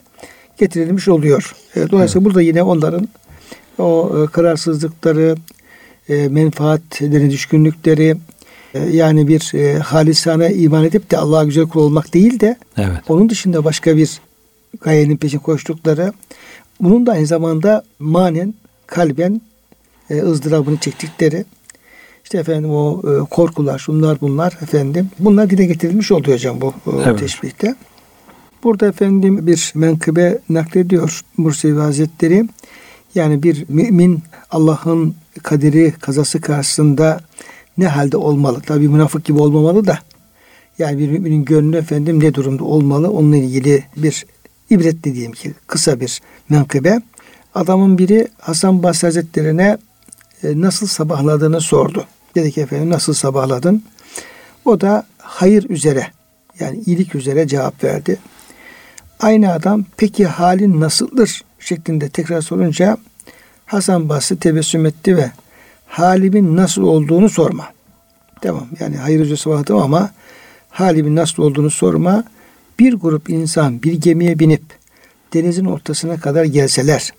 getirilmiş 0.57 1.07
oluyor. 1.07 1.55
E, 1.75 1.75
dolayısıyla 1.75 2.21
evet. 2.21 2.25
burada 2.25 2.41
yine 2.41 2.63
onların 2.63 3.09
o 3.79 4.23
e, 4.23 4.27
kararsızlıkları, 4.27 5.35
e, 6.09 6.27
menfaatleri, 6.27 7.31
düşkünlükleri, 7.31 8.17
e, 8.73 8.79
yani 8.79 9.27
bir 9.27 9.53
halisane 9.79 10.53
iman 10.53 10.83
edip 10.83 11.11
de 11.11 11.17
Allah'a 11.17 11.43
güzel 11.43 11.67
kul 11.67 11.81
olmak 11.81 12.13
değil 12.13 12.39
de 12.39 12.57
evet. 12.77 12.99
onun 13.07 13.29
dışında 13.29 13.63
başka 13.63 13.97
bir 13.97 14.21
gayenin 14.81 15.17
peşin 15.17 15.39
koştukları 15.39 16.13
bunun 16.81 17.05
da 17.05 17.11
aynı 17.11 17.25
zamanda 17.25 17.83
manen 17.99 18.53
kalben 18.87 19.41
e, 20.09 20.21
ızdırabını 20.21 20.77
çektikleri 20.77 21.45
işte 22.23 22.37
efendim 22.37 22.71
o 22.71 23.01
e, 23.11 23.29
korkular 23.29 23.79
şunlar 23.79 24.21
bunlar 24.21 24.57
efendim 24.61 25.09
bunlar 25.19 25.49
dile 25.49 25.65
getirilmiş 25.65 26.11
oluyor 26.11 26.37
hocam 26.37 26.61
bu 26.61 26.73
e, 26.87 26.91
evet. 27.05 27.19
teşbihte. 27.19 27.75
Burada 28.63 28.87
efendim 28.87 29.47
bir 29.47 29.71
menkıbe 29.75 30.39
naklediyor 30.49 31.21
Mursevi 31.37 31.79
Hazretleri. 31.79 32.45
Yani 33.15 33.43
bir 33.43 33.65
mümin 33.69 34.23
Allah'ın 34.51 35.15
kaderi 35.43 35.91
kazası 35.91 36.41
karşısında 36.41 37.19
ne 37.77 37.87
halde 37.87 38.17
olmalı? 38.17 38.61
Tabi 38.61 38.87
münafık 38.87 39.25
gibi 39.25 39.39
olmamalı 39.39 39.87
da 39.87 39.99
yani 40.79 40.99
bir 40.99 41.09
müminin 41.09 41.45
gönlü 41.45 41.77
efendim 41.77 42.19
ne 42.19 42.33
durumda 42.33 42.63
olmalı? 42.63 43.11
Onunla 43.11 43.37
ilgili 43.37 43.83
bir 43.97 44.25
ibret 44.69 45.03
dediğim 45.03 45.31
ki 45.31 45.53
kısa 45.67 45.99
bir 45.99 46.21
menkıbe. 46.49 47.01
Adamın 47.55 47.97
biri 47.97 48.27
Hasan 48.39 48.83
Basri 48.83 49.07
Hazretleri'ne 49.07 49.77
e, 50.43 50.61
nasıl 50.61 50.87
sabahladığını 50.87 51.61
sordu. 51.61 52.05
Dedi 52.35 52.51
ki 52.51 52.61
efendim 52.61 52.89
nasıl 52.89 53.13
sabahladın? 53.13 53.83
O 54.65 54.81
da 54.81 55.03
hayır 55.17 55.69
üzere 55.69 56.07
yani 56.59 56.83
iyilik 56.85 57.15
üzere 57.15 57.47
cevap 57.47 57.83
verdi. 57.83 58.17
Aynı 59.19 59.53
adam 59.53 59.85
peki 59.97 60.25
halin 60.25 60.79
nasıldır 60.79 61.41
şeklinde 61.59 62.09
tekrar 62.09 62.41
sorunca 62.41 62.97
Hasan 63.65 64.09
Basri 64.09 64.39
tebessüm 64.39 64.85
etti 64.85 65.17
ve 65.17 65.31
halimin 65.87 66.55
nasıl 66.55 66.83
olduğunu 66.83 67.29
sorma. 67.29 67.73
Tamam 68.41 68.67
yani 68.79 68.97
hayır 68.97 69.19
üzere 69.19 69.37
sabahladım 69.37 69.77
ama 69.77 70.11
halimin 70.69 71.15
nasıl 71.15 71.43
olduğunu 71.43 71.69
sorma. 71.69 72.23
Bir 72.79 72.93
grup 72.93 73.29
insan 73.29 73.83
bir 73.83 73.93
gemiye 73.93 74.39
binip 74.39 74.63
denizin 75.33 75.65
ortasına 75.65 76.19
kadar 76.19 76.43
gelseler 76.43 77.13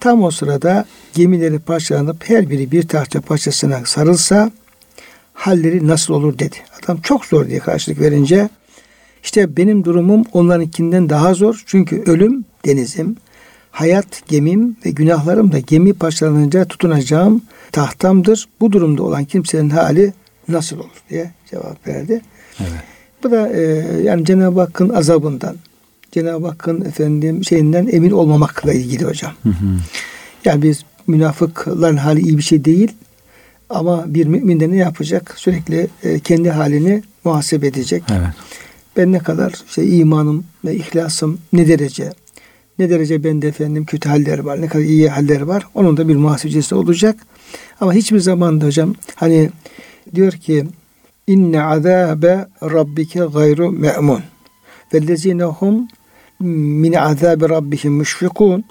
tam 0.00 0.22
o 0.22 0.30
sırada 0.30 0.84
gemileri 1.14 1.58
parçalanıp 1.58 2.28
her 2.30 2.50
biri 2.50 2.72
bir 2.72 2.88
tahta 2.88 3.20
parçasına 3.20 3.80
sarılsa 3.84 4.50
halleri 5.34 5.86
nasıl 5.86 6.14
olur 6.14 6.38
dedi. 6.38 6.56
Adam 6.82 7.00
çok 7.00 7.24
zor 7.24 7.48
diye 7.48 7.58
karşılık 7.58 8.00
verince 8.00 8.48
işte 9.24 9.56
benim 9.56 9.84
durumum 9.84 10.24
onlarınkinden 10.32 11.08
daha 11.08 11.34
zor. 11.34 11.62
Çünkü 11.66 12.02
ölüm 12.06 12.44
denizim, 12.64 13.16
hayat 13.76 14.28
gemim 14.28 14.76
ve 14.86 14.90
günahlarım 14.90 15.52
da 15.52 15.58
gemi 15.58 15.92
parçalanınca 15.92 16.64
tutunacağım 16.64 17.42
tahtamdır. 17.72 18.48
Bu 18.60 18.72
durumda 18.72 19.02
olan 19.02 19.24
kimsenin 19.24 19.70
hali 19.70 20.12
nasıl 20.48 20.78
olur 20.78 21.02
diye 21.10 21.30
cevap 21.50 21.86
verdi. 21.86 22.20
Evet. 22.60 22.70
Bu 23.22 23.30
da 23.30 23.48
e, 23.48 23.62
yani 24.02 24.24
Cenab-ı 24.24 24.60
Hakk'ın 24.60 24.88
azabından, 24.88 25.56
Cenab-ı 26.12 26.46
Hakk'ın 26.46 26.84
efendim 26.84 27.44
şeyinden 27.44 27.88
emin 27.92 28.10
olmamakla 28.10 28.72
ilgili 28.72 29.04
hocam. 29.04 29.32
Hı 29.42 29.48
hı. 29.48 29.76
Yani 30.44 30.62
biz 30.62 30.84
münafıkların 31.06 31.96
hali 31.96 32.20
iyi 32.20 32.38
bir 32.38 32.42
şey 32.42 32.64
değil. 32.64 32.92
Ama 33.70 34.04
bir 34.14 34.26
mümin 34.26 34.60
de 34.60 34.70
ne 34.70 34.76
yapacak? 34.76 35.34
Sürekli 35.36 35.88
e, 36.02 36.18
kendi 36.18 36.50
halini 36.50 37.02
muhasebe 37.24 37.66
edecek. 37.66 38.02
Evet. 38.10 38.28
Ben 38.96 39.12
ne 39.12 39.18
kadar 39.18 39.52
şey 39.68 40.00
imanım 40.00 40.44
ve 40.64 40.76
ihlasım 40.76 41.38
ne 41.52 41.68
derece? 41.68 42.12
Ne 42.78 42.90
derece 42.90 43.24
bende 43.24 43.48
efendim 43.48 43.84
kötü 43.84 44.08
haller 44.08 44.38
var, 44.38 44.62
ne 44.62 44.66
kadar 44.66 44.84
iyi 44.84 45.08
haller 45.08 45.40
var. 45.40 45.66
Onun 45.74 45.96
da 45.96 46.08
bir 46.08 46.16
muhasebecisi 46.16 46.74
olacak. 46.74 47.16
Ama 47.80 47.92
hiçbir 47.92 48.20
zaman 48.20 48.60
da 48.60 48.66
hocam 48.66 48.94
hani 49.14 49.50
diyor 50.14 50.32
ki 50.32 50.66
inne 51.26 51.62
azabe 51.62 52.46
rabbike 52.62 53.20
gayru 53.20 53.70
me'mun 53.70 54.20
vellezine 54.94 55.44
hum 55.44 55.88
min 56.40 56.92
azabi 56.92 57.48
rabbihim 57.48 57.92
müşfikun 57.92 58.64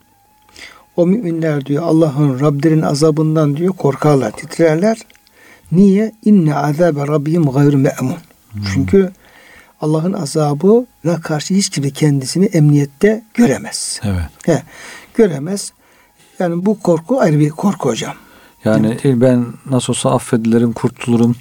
o 0.98 1.08
müminler 1.08 1.66
diyor 1.66 1.84
Allah'ın 1.84 2.40
Rablerin 2.40 2.82
azabından 2.82 3.58
diyor 3.58 3.74
korkarlar, 3.74 4.32
titrerler. 4.32 4.98
Niye? 5.72 6.12
İnne 6.26 6.56
azabe 6.56 7.08
rabbihim 7.08 7.46
gayru 7.46 7.78
me'mun. 7.78 8.18
Hmm. 8.52 8.62
Çünkü 8.74 9.12
Allah'ın 9.82 10.14
azabına 10.14 11.22
karşı 11.24 11.54
hiç 11.54 11.70
kimse 11.70 11.92
kendisini 11.92 12.46
emniyette 12.46 13.24
göremez. 13.34 14.02
Evet. 14.04 14.30
He, 14.46 14.64
göremez. 15.14 15.74
Yani 16.40 16.66
bu 16.66 16.80
korku 16.80 17.20
ayrı 17.20 17.40
bir 17.40 17.50
korku 17.50 17.90
hocam. 17.90 18.16
Yani 18.66 18.98
evet. 19.04 19.22
ben 19.22 19.46
nasıl 19.70 19.94
olsa 19.94 20.12
affedilerim, 20.12 20.74
kurtulurum. 20.74 21.36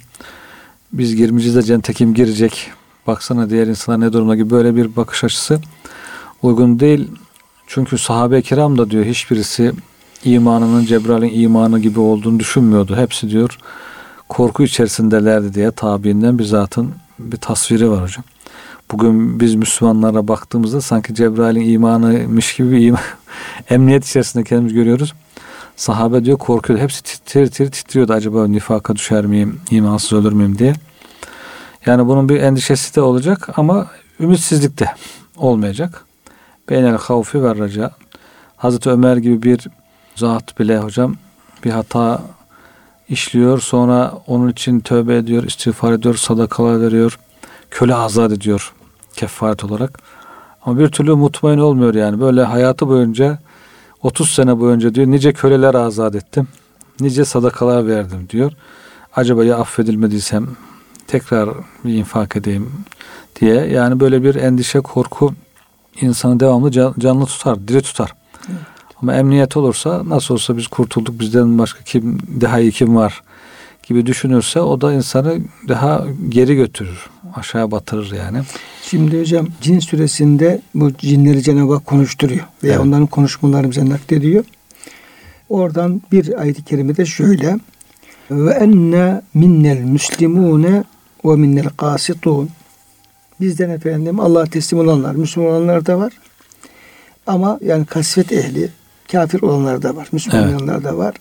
Biz 0.93 1.15
girmeyeceğiz 1.15 1.55
de 1.55 1.63
cennete 1.63 1.93
kim 1.93 2.13
girecek? 2.13 2.71
Baksana 3.07 3.49
diğer 3.49 3.67
insanlar 3.67 4.07
ne 4.07 4.13
durumda 4.13 4.35
gibi 4.35 4.49
böyle 4.49 4.75
bir 4.75 4.95
bakış 4.95 5.23
açısı 5.23 5.59
uygun 6.41 6.79
değil. 6.79 7.11
Çünkü 7.67 7.97
sahabe-i 7.97 8.41
kiram 8.41 8.77
da 8.77 8.89
diyor 8.89 9.05
hiçbirisi 9.05 9.71
imanının 10.23 10.85
Cebrail'in 10.85 11.41
imanı 11.41 11.79
gibi 11.79 11.99
olduğunu 11.99 12.39
düşünmüyordu. 12.39 12.95
Hepsi 12.95 13.29
diyor 13.29 13.57
korku 14.29 14.63
içerisindelerdi 14.63 15.53
diye 15.53 15.71
tabiinden 15.71 16.39
bir 16.39 16.43
zatın 16.43 16.91
bir 17.19 17.37
tasviri 17.37 17.91
var 17.91 18.03
hocam. 18.03 18.23
Bugün 18.91 19.39
biz 19.39 19.55
Müslümanlara 19.55 20.27
baktığımızda 20.27 20.81
sanki 20.81 21.15
Cebrail'in 21.15 21.69
imanıymış 21.69 22.55
gibi 22.55 22.71
bir 22.71 22.87
iman, 22.87 22.99
emniyet 23.69 24.05
içerisinde 24.05 24.43
kendimiz 24.43 24.73
görüyoruz. 24.73 25.13
Sahabe 25.75 26.25
diyor 26.25 26.37
korkuyordu. 26.37 26.83
Hepsi 26.83 27.03
tir 27.03 27.51
tir 27.51 27.71
titriyordu. 27.71 28.13
Acaba 28.13 28.47
nifaka 28.47 28.95
düşer 28.95 29.25
miyim, 29.25 29.61
imansız 29.71 30.13
ölür 30.13 30.31
müyüm 30.31 30.57
diye. 30.57 30.73
Yani 31.85 32.07
bunun 32.07 32.29
bir 32.29 32.41
endişesi 32.41 32.95
de 32.95 33.01
olacak 33.01 33.49
ama 33.57 33.87
ümitsizlik 34.19 34.79
de 34.79 34.91
olmayacak. 35.37 36.05
Beynel 36.69 36.97
havfi 36.97 37.43
ve 37.43 37.55
raca. 37.55 37.91
Hazreti 38.57 38.89
Ömer 38.89 39.17
gibi 39.17 39.43
bir 39.43 39.67
zat 40.15 40.59
bile 40.59 40.79
hocam 40.79 41.15
bir 41.63 41.71
hata 41.71 42.21
işliyor. 43.09 43.59
Sonra 43.59 44.13
onun 44.27 44.49
için 44.51 44.79
tövbe 44.79 45.17
ediyor, 45.17 45.43
istiğfar 45.43 45.91
ediyor, 45.91 46.15
sadakalar 46.15 46.81
veriyor. 46.81 47.19
Köle 47.71 47.95
azat 47.95 48.31
ediyor 48.31 48.73
kefaret 49.15 49.63
olarak. 49.63 49.99
Ama 50.61 50.79
bir 50.79 50.87
türlü 50.87 51.15
mutmain 51.15 51.57
olmuyor 51.57 51.93
yani. 51.93 52.21
Böyle 52.21 52.43
hayatı 52.43 52.87
boyunca 52.87 53.39
30 54.03 54.29
sene 54.29 54.59
boyunca 54.59 54.95
diyor 54.95 55.07
nice 55.07 55.33
köleler 55.33 55.73
azat 55.73 56.15
ettim. 56.15 56.47
Nice 56.99 57.25
sadakalar 57.25 57.87
verdim 57.87 58.27
diyor. 58.29 58.51
Acaba 59.15 59.45
ya 59.45 59.57
affedilmediysem 59.57 60.47
tekrar 61.07 61.49
bir 61.85 61.93
infak 61.93 62.35
edeyim 62.35 62.71
diye. 63.39 63.55
Yani 63.55 63.99
böyle 63.99 64.23
bir 64.23 64.35
endişe, 64.35 64.79
korku 64.79 65.33
insanı 66.01 66.39
devamlı 66.39 66.71
canlı 66.99 67.25
tutar, 67.25 67.67
diri 67.67 67.81
tutar. 67.81 68.13
Evet. 68.49 68.74
Ama 69.05 69.15
emniyet 69.15 69.57
olursa 69.57 70.09
nasıl 70.09 70.33
olsa 70.33 70.57
biz 70.57 70.67
kurtulduk 70.67 71.19
bizden 71.19 71.59
başka 71.59 71.83
kim 71.83 72.17
daha 72.41 72.59
iyi 72.59 72.71
kim 72.71 72.95
var 72.95 73.23
gibi 73.87 74.05
düşünürse 74.05 74.59
o 74.59 74.81
da 74.81 74.93
insanı 74.93 75.37
daha 75.67 76.05
geri 76.29 76.55
götürür. 76.55 77.09
Aşağı 77.35 77.71
batırır 77.71 78.11
yani. 78.11 78.41
Şimdi 78.83 79.19
hocam 79.19 79.47
cin 79.61 79.79
süresinde 79.79 80.61
bu 80.75 80.93
cinleri 80.93 81.43
Cenab-ı 81.43 81.73
Hak 81.73 81.85
konuşturuyor. 81.85 82.45
Veya 82.63 82.73
evet. 82.73 82.85
onların 82.85 83.07
konuşmalarını 83.07 83.71
bize 83.71 83.89
naklediyor. 83.89 84.43
Oradan 85.49 86.01
bir 86.11 86.41
ayet-i 86.41 86.63
kerimede 86.63 87.05
şöyle. 87.05 87.59
Ve 88.31 88.51
enne 88.51 89.21
minnel 89.33 89.79
müslimune 89.79 90.83
ve 91.25 91.35
minnel 91.35 91.69
kasitun. 91.69 92.49
Bizden 93.41 93.69
efendim 93.69 94.19
Allah'a 94.19 94.45
teslim 94.45 94.79
olanlar, 94.79 95.15
Müslüman 95.15 95.51
olanlar 95.51 95.85
da 95.85 95.99
var. 95.99 96.13
Ama 97.27 97.59
yani 97.65 97.85
kasvet 97.85 98.31
ehli, 98.31 98.69
kafir 99.11 99.41
olanlar 99.41 99.81
da 99.81 99.95
var, 99.95 100.07
Müslüman 100.11 100.49
evet. 100.49 100.61
olanlar 100.61 100.83
da 100.83 100.97
var. 100.97 101.15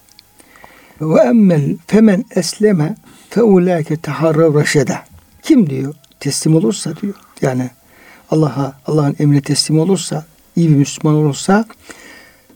Ve 1.01 1.21
emmel 1.21 1.77
femen 1.87 2.25
esleme 2.31 2.97
fe 3.31 3.43
ulâke 3.43 3.97
teharrav 3.97 4.61
reşede. 4.61 4.99
Kim 5.43 5.71
diyor? 5.71 5.95
Teslim 6.21 6.57
olursa 6.57 6.97
diyor. 7.03 7.15
Yani 7.43 7.71
Allah'a, 8.31 8.73
Allah'ın 8.87 9.17
emrine 9.19 9.41
teslim 9.41 9.79
olursa, 9.79 10.25
iyi 10.57 10.69
bir 10.69 10.75
Müslüman 10.75 11.17
olursa 11.17 11.65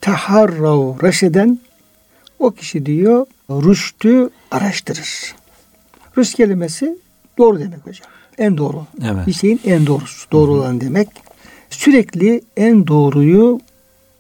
taharrav 0.01 1.03
reşeden 1.03 1.59
o 2.39 2.51
kişi 2.51 2.87
diyor 2.87 3.27
rüştü 3.51 4.31
araştırır. 4.51 5.35
Rüşt 6.19 6.37
kelimesi 6.37 6.99
doğru 7.39 7.59
demek 7.59 7.87
hocam. 7.87 8.09
En 8.39 8.59
doğru. 8.59 8.87
Evet. 9.05 9.27
Bir 9.27 9.33
şeyin 9.33 9.61
en 9.65 9.87
doğrusu. 9.87 10.31
Doğru 10.33 10.53
olan 10.53 10.81
demek. 10.81 11.09
Sürekli 11.71 12.43
en 12.57 12.87
doğruyu 12.87 13.61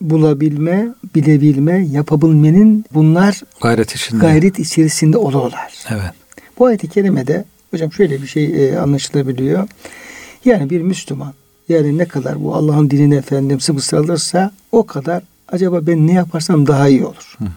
bulabilme, 0.00 0.88
bilebilme, 1.14 1.87
yapabilmenin 1.93 2.85
bunlar 2.95 3.40
Gayret 3.62 3.95
içinde. 3.95 4.21
gayret 4.21 4.59
içerisinde 4.59 5.19
olurlar. 5.19 5.73
Evet. 5.90 6.12
Bu 6.59 6.67
ayet-i 6.67 6.88
kerimede 6.88 7.45
hocam 7.71 7.93
şöyle 7.93 8.23
bir 8.23 8.26
şey 8.26 8.69
e, 8.69 8.78
anlaşılabiliyor. 8.78 9.69
Yani 10.45 10.71
bir 10.71 10.81
Müslüman 10.83 11.33
yani 11.69 11.99
ne 11.99 12.05
kadar 12.05 12.45
bu 12.45 12.55
Allah'ın 12.55 12.90
dinine 12.90 13.17
efendim 13.17 13.61
sıvı 13.61 13.81
sarılırsa 13.81 14.50
o 14.73 14.87
kadar 14.87 15.23
acaba 15.49 15.87
ben 15.87 16.07
ne 16.07 16.12
yaparsam 16.12 16.67
daha 16.67 16.88
iyi 16.88 17.05
olur. 17.05 17.37
Hı 17.38 17.45
hı. 17.45 17.49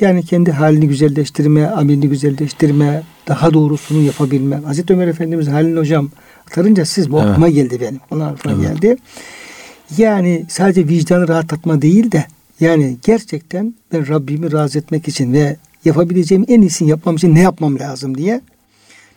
Yani 0.00 0.24
kendi 0.24 0.52
halini 0.52 0.88
güzelleştirme, 0.88 1.66
amelini 1.66 2.08
güzelleştirme, 2.08 3.02
daha 3.28 3.54
doğrusunu 3.54 4.02
yapabilme. 4.02 4.56
Hazreti 4.56 4.92
Ömer 4.92 5.08
Efendimiz 5.08 5.48
Halil 5.48 5.76
Hocam 5.76 6.10
aktarınca 6.46 6.84
siz 6.84 7.10
bu 7.10 7.18
Evet. 7.20 7.30
aklıma 7.30 7.48
geldi 7.48 7.80
benim. 7.80 8.00
Ona 8.10 8.26
aklıma 8.26 8.56
Evet. 8.66 8.80
geldi. 8.82 8.96
Yani 9.98 10.44
sadece 10.48 10.88
vicdanı 10.88 11.28
rahatlatma 11.28 11.82
değil 11.82 12.12
de 12.12 12.24
yani 12.60 12.96
gerçekten 13.04 13.74
ben 13.92 14.08
Rabbimi 14.08 14.52
razı 14.52 14.78
etmek 14.78 15.08
için 15.08 15.32
ve 15.32 15.56
yapabileceğim 15.84 16.44
en 16.48 16.60
iyisini 16.60 16.88
yapmam 16.88 17.16
için 17.16 17.34
ne 17.34 17.40
yapmam 17.40 17.78
lazım 17.78 18.18
diye 18.18 18.40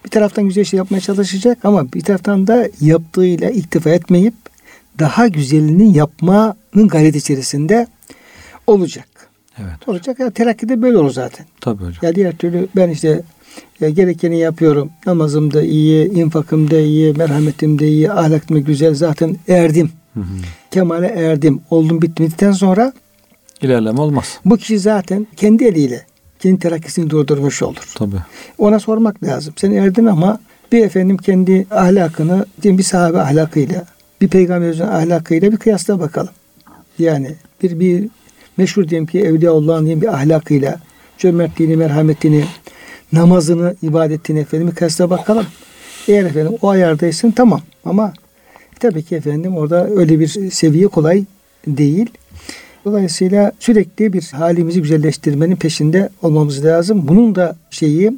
bir 0.06 0.10
taraftan 0.10 0.44
güzel 0.44 0.63
şey 0.63 0.77
yapmaya 0.77 1.00
çalışacak 1.00 1.65
ama 1.65 1.94
bir 1.94 2.01
taraftan 2.01 2.48
da 2.48 2.70
yaptığıyla 2.82 3.50
iktifa 3.50 3.89
etmeyip 3.89 4.34
daha 5.00 5.27
güzelini 5.27 5.98
yapmanın 5.98 6.88
gayret 6.88 7.15
içerisinde 7.15 7.88
olacak. 8.68 9.08
Evet. 9.60 9.88
Olacak 9.88 10.20
ya 10.20 10.32
terakkide 10.32 10.82
böyle 10.82 10.98
olur 10.98 11.12
zaten. 11.12 11.46
Tabii 11.62 11.84
hocam. 11.84 12.00
Ya 12.01 12.15
diğer 12.15 12.38
türlü 12.38 12.68
ben 12.75 12.89
işte 12.89 13.22
ya 13.80 13.89
gerekeni 13.89 14.39
yapıyorum. 14.39 14.89
Namazım 15.06 15.53
da 15.53 15.63
iyi, 15.63 16.12
infakım 16.12 16.72
da 16.72 16.80
iyi, 16.80 17.13
merhametim 17.13 17.80
de 17.80 17.88
iyi, 17.88 18.12
ahlakım 18.12 18.56
da 18.56 18.60
güzel. 18.60 18.96
Zaten 18.96 19.36
erdim. 19.48 19.92
Hı 20.13 20.20
hı. 20.20 20.24
Kemale 20.72 21.08
erdim. 21.08 21.62
Oldum 21.70 22.01
bitmedikten 22.01 22.51
sonra 22.51 22.93
İlerleme 23.62 24.01
olmaz. 24.01 24.39
bu 24.46 24.58
kişi 24.58 24.79
zaten 24.79 25.27
kendi 25.38 25.63
eliyle 25.63 26.05
kendi 26.39 26.60
terakkisini 26.60 27.10
durdurmuş 27.10 27.63
olur. 27.63 27.91
Tabii. 27.96 28.15
Ona 28.58 28.79
sormak 28.79 29.24
lazım. 29.24 29.53
Sen 29.58 29.72
erdin 29.72 30.05
ama 30.05 30.39
bir 30.72 30.86
efendim 30.86 31.17
kendi 31.17 31.67
ahlakını 31.72 32.46
bir 32.63 32.84
sahabe 32.84 33.20
ahlakıyla 33.20 33.86
bir 34.22 34.27
peygamberimizin 34.27 34.84
ahlakıyla 34.84 35.51
bir 35.51 35.58
kıyasla 35.58 36.00
bakalım. 36.00 36.34
Yani 37.00 37.36
bir 37.63 37.79
bir 37.79 38.08
meşhur 38.58 38.89
diyelim 38.89 39.08
ki 39.08 39.20
Evliyaullah'ın 39.22 39.86
diyelim 39.86 40.01
bir 40.01 40.08
ahlakıyla 40.08 40.79
cömertliğini, 41.17 41.77
merhametini, 41.77 42.46
namazını, 43.13 43.75
ibadetini 43.82 44.39
efendim 44.39 44.74
kıyasla 44.75 45.10
bakalım. 45.10 45.46
Eğer 46.08 46.24
efendim 46.24 46.58
o 46.62 46.70
ayardaysın 46.70 47.32
tamam 47.32 47.62
ama 47.86 48.13
tabii 48.80 49.03
ki 49.03 49.15
efendim 49.15 49.58
orada 49.58 49.88
öyle 49.89 50.20
bir 50.20 50.51
seviye 50.51 50.88
kolay 50.88 51.25
değil. 51.68 52.10
Dolayısıyla 52.86 53.51
sürekli 53.60 54.13
bir 54.13 54.24
halimizi 54.32 54.82
güzelleştirmenin 54.82 55.56
peşinde 55.56 56.10
olmamız 56.22 56.65
lazım. 56.65 57.08
Bunun 57.08 57.36
da 57.36 57.56
şeyi 57.72 58.18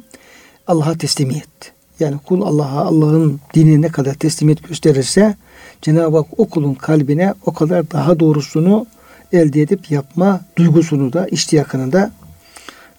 Allah'a 0.66 0.98
teslimiyet. 0.98 1.72
Yani 2.00 2.16
kul 2.24 2.42
Allah'a, 2.42 2.84
Allah'ın 2.84 3.40
dinine 3.54 3.82
ne 3.82 3.88
kadar 3.88 4.14
teslimiyet 4.14 4.68
gösterirse 4.68 5.36
Cenab-ı 5.82 6.16
Hak 6.16 6.26
o 6.36 6.44
kulun 6.44 6.74
kalbine 6.74 7.34
o 7.46 7.52
kadar 7.52 7.90
daha 7.90 8.20
doğrusunu 8.20 8.86
elde 9.32 9.62
edip 9.62 9.90
yapma 9.90 10.40
duygusunu 10.58 11.12
da, 11.12 11.26
iştiyakını 11.26 11.92
da 11.92 12.10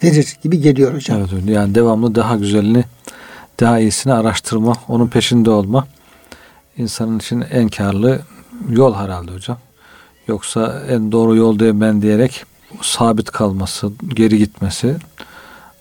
verir 0.04 0.38
gibi 0.44 0.62
geliyor 0.62 0.94
hocam. 0.94 1.20
Evet. 1.20 1.44
Yani 1.48 1.76
devamlı 1.76 2.16
daha 2.16 2.36
güzelini, 2.36 2.84
daha 3.60 3.80
iyisini 3.80 4.14
araştırma, 4.14 4.74
onun 4.88 5.08
peşinde 5.08 5.50
olma 5.50 5.88
insanın 6.78 7.20
için 7.20 7.42
en 7.52 7.70
karlı 7.70 8.20
yol 8.70 8.96
herhalde 8.96 9.32
hocam. 9.32 9.58
Yoksa 10.28 10.84
en 10.90 11.12
doğru 11.12 11.36
yoldayım 11.36 11.82
ben 11.82 12.02
diyerek 12.02 12.46
sabit 12.82 13.32
kalması, 13.32 13.92
geri 14.14 14.38
gitmesi 14.38 14.96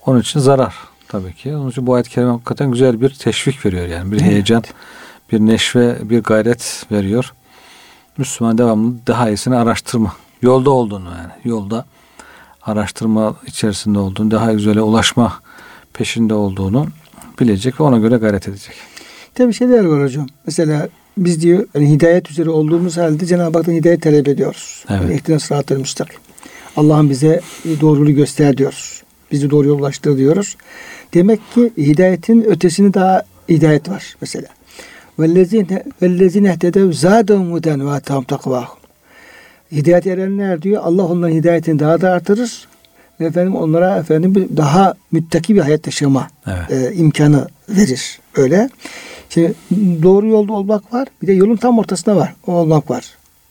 onun 0.07 0.21
için 0.21 0.41
zarar 0.41 0.75
tabii 1.09 1.35
ki. 1.35 1.57
Onun 1.57 1.71
için 1.71 1.87
bu 1.87 1.95
ayet-i 1.95 2.11
kerime 2.11 2.31
hakikaten 2.31 2.71
güzel 2.71 3.01
bir 3.01 3.11
teşvik 3.11 3.67
veriyor 3.67 3.87
yani. 3.87 4.13
Bir 4.13 4.17
Evet. 4.17 4.31
heyecan, 4.31 4.63
bir 5.33 5.41
neşve, 5.41 6.11
bir 6.11 6.23
gayret 6.23 6.87
veriyor. 6.93 7.33
Müslüman 8.19 8.59
devamlı 8.59 8.95
daha 9.07 9.29
iyisini 9.29 9.57
araştırma. 9.57 10.13
Yolda 10.43 10.71
olduğunu 10.71 11.09
yani. 11.09 11.33
Yolda 11.45 11.85
araştırma 12.63 13.35
içerisinde 13.47 13.99
olduğunu, 13.99 14.31
daha 14.31 14.53
güzele 14.53 14.83
ulaşma 14.83 15.41
peşinde 15.93 16.35
olduğunu 16.35 16.87
bilecek 17.41 17.81
ve 17.81 17.85
ona 17.85 17.99
göre 17.99 18.17
gayret 18.17 18.49
edecek. 18.49 18.75
Tabii 19.37 19.53
şeyler 19.53 19.85
var 19.85 20.03
hocam. 20.03 20.27
Mesela 20.47 20.89
biz 21.19 21.43
diyor 21.43 21.67
hani 21.73 21.91
hidayet 21.91 22.31
üzere 22.31 22.51
olduğumuz 22.51 22.97
halde 22.97 23.27
Cenab-ı 23.27 23.59
Hak'tan 23.59 23.73
hidayet 23.73 24.03
talep 24.03 24.29
ediyoruz. 24.29 24.85
Evet. 24.91 25.29
Yani 25.29 25.41
sıratı 25.41 25.79
müstakim. 25.79 26.21
Allah'ın 26.77 27.11
bize 27.11 27.41
doğruluğu 27.81 28.15
göster 28.15 28.57
diyoruz. 28.57 29.03
Bizi 29.33 29.51
doğru 29.51 29.69
yola 29.69 29.81
ulaştır 29.81 30.17
diyoruz. 30.17 30.57
Demek 31.15 31.41
ki 31.55 31.73
hidayetin 31.77 32.43
ötesini 32.43 32.95
daha 32.95 33.23
hidayet 33.49 33.89
var 33.89 34.17
mesela. 34.21 34.49
Vellezine 35.19 35.83
vellezine 36.03 36.49
ehtedev 36.49 36.93
zadehum 36.93 37.53
huden 37.53 37.87
ve 37.87 37.91
atahum 37.91 38.25
takvahum. 38.25 38.79
Hidayet 39.73 40.07
erenler 40.07 40.63
diyor 40.63 40.83
Allah 40.85 41.07
onların 41.07 41.35
hidayetini 41.35 41.79
daha 41.79 42.01
da 42.01 42.11
artırır. 42.11 42.69
Ve 43.21 43.25
efendim 43.25 43.57
onlara 43.57 43.97
efendim 43.97 44.49
daha 44.57 44.95
müttaki 45.13 45.55
bir 45.55 45.61
hayat 45.61 45.87
yaşama 45.87 46.29
Evet. 46.47 46.93
e, 46.93 46.95
imkanı 46.95 47.49
verir. 47.69 48.19
Öyle. 48.37 48.69
Şimdi 49.31 49.55
doğru 50.03 50.27
yolda 50.27 50.53
olmak 50.53 50.93
var. 50.95 51.09
Bir 51.23 51.27
de 51.27 51.33
yolun 51.33 51.57
tam 51.57 51.79
ortasında 51.79 52.17
var. 52.17 52.35
O 52.47 52.53
olmak 52.53 52.91
var. 52.91 53.05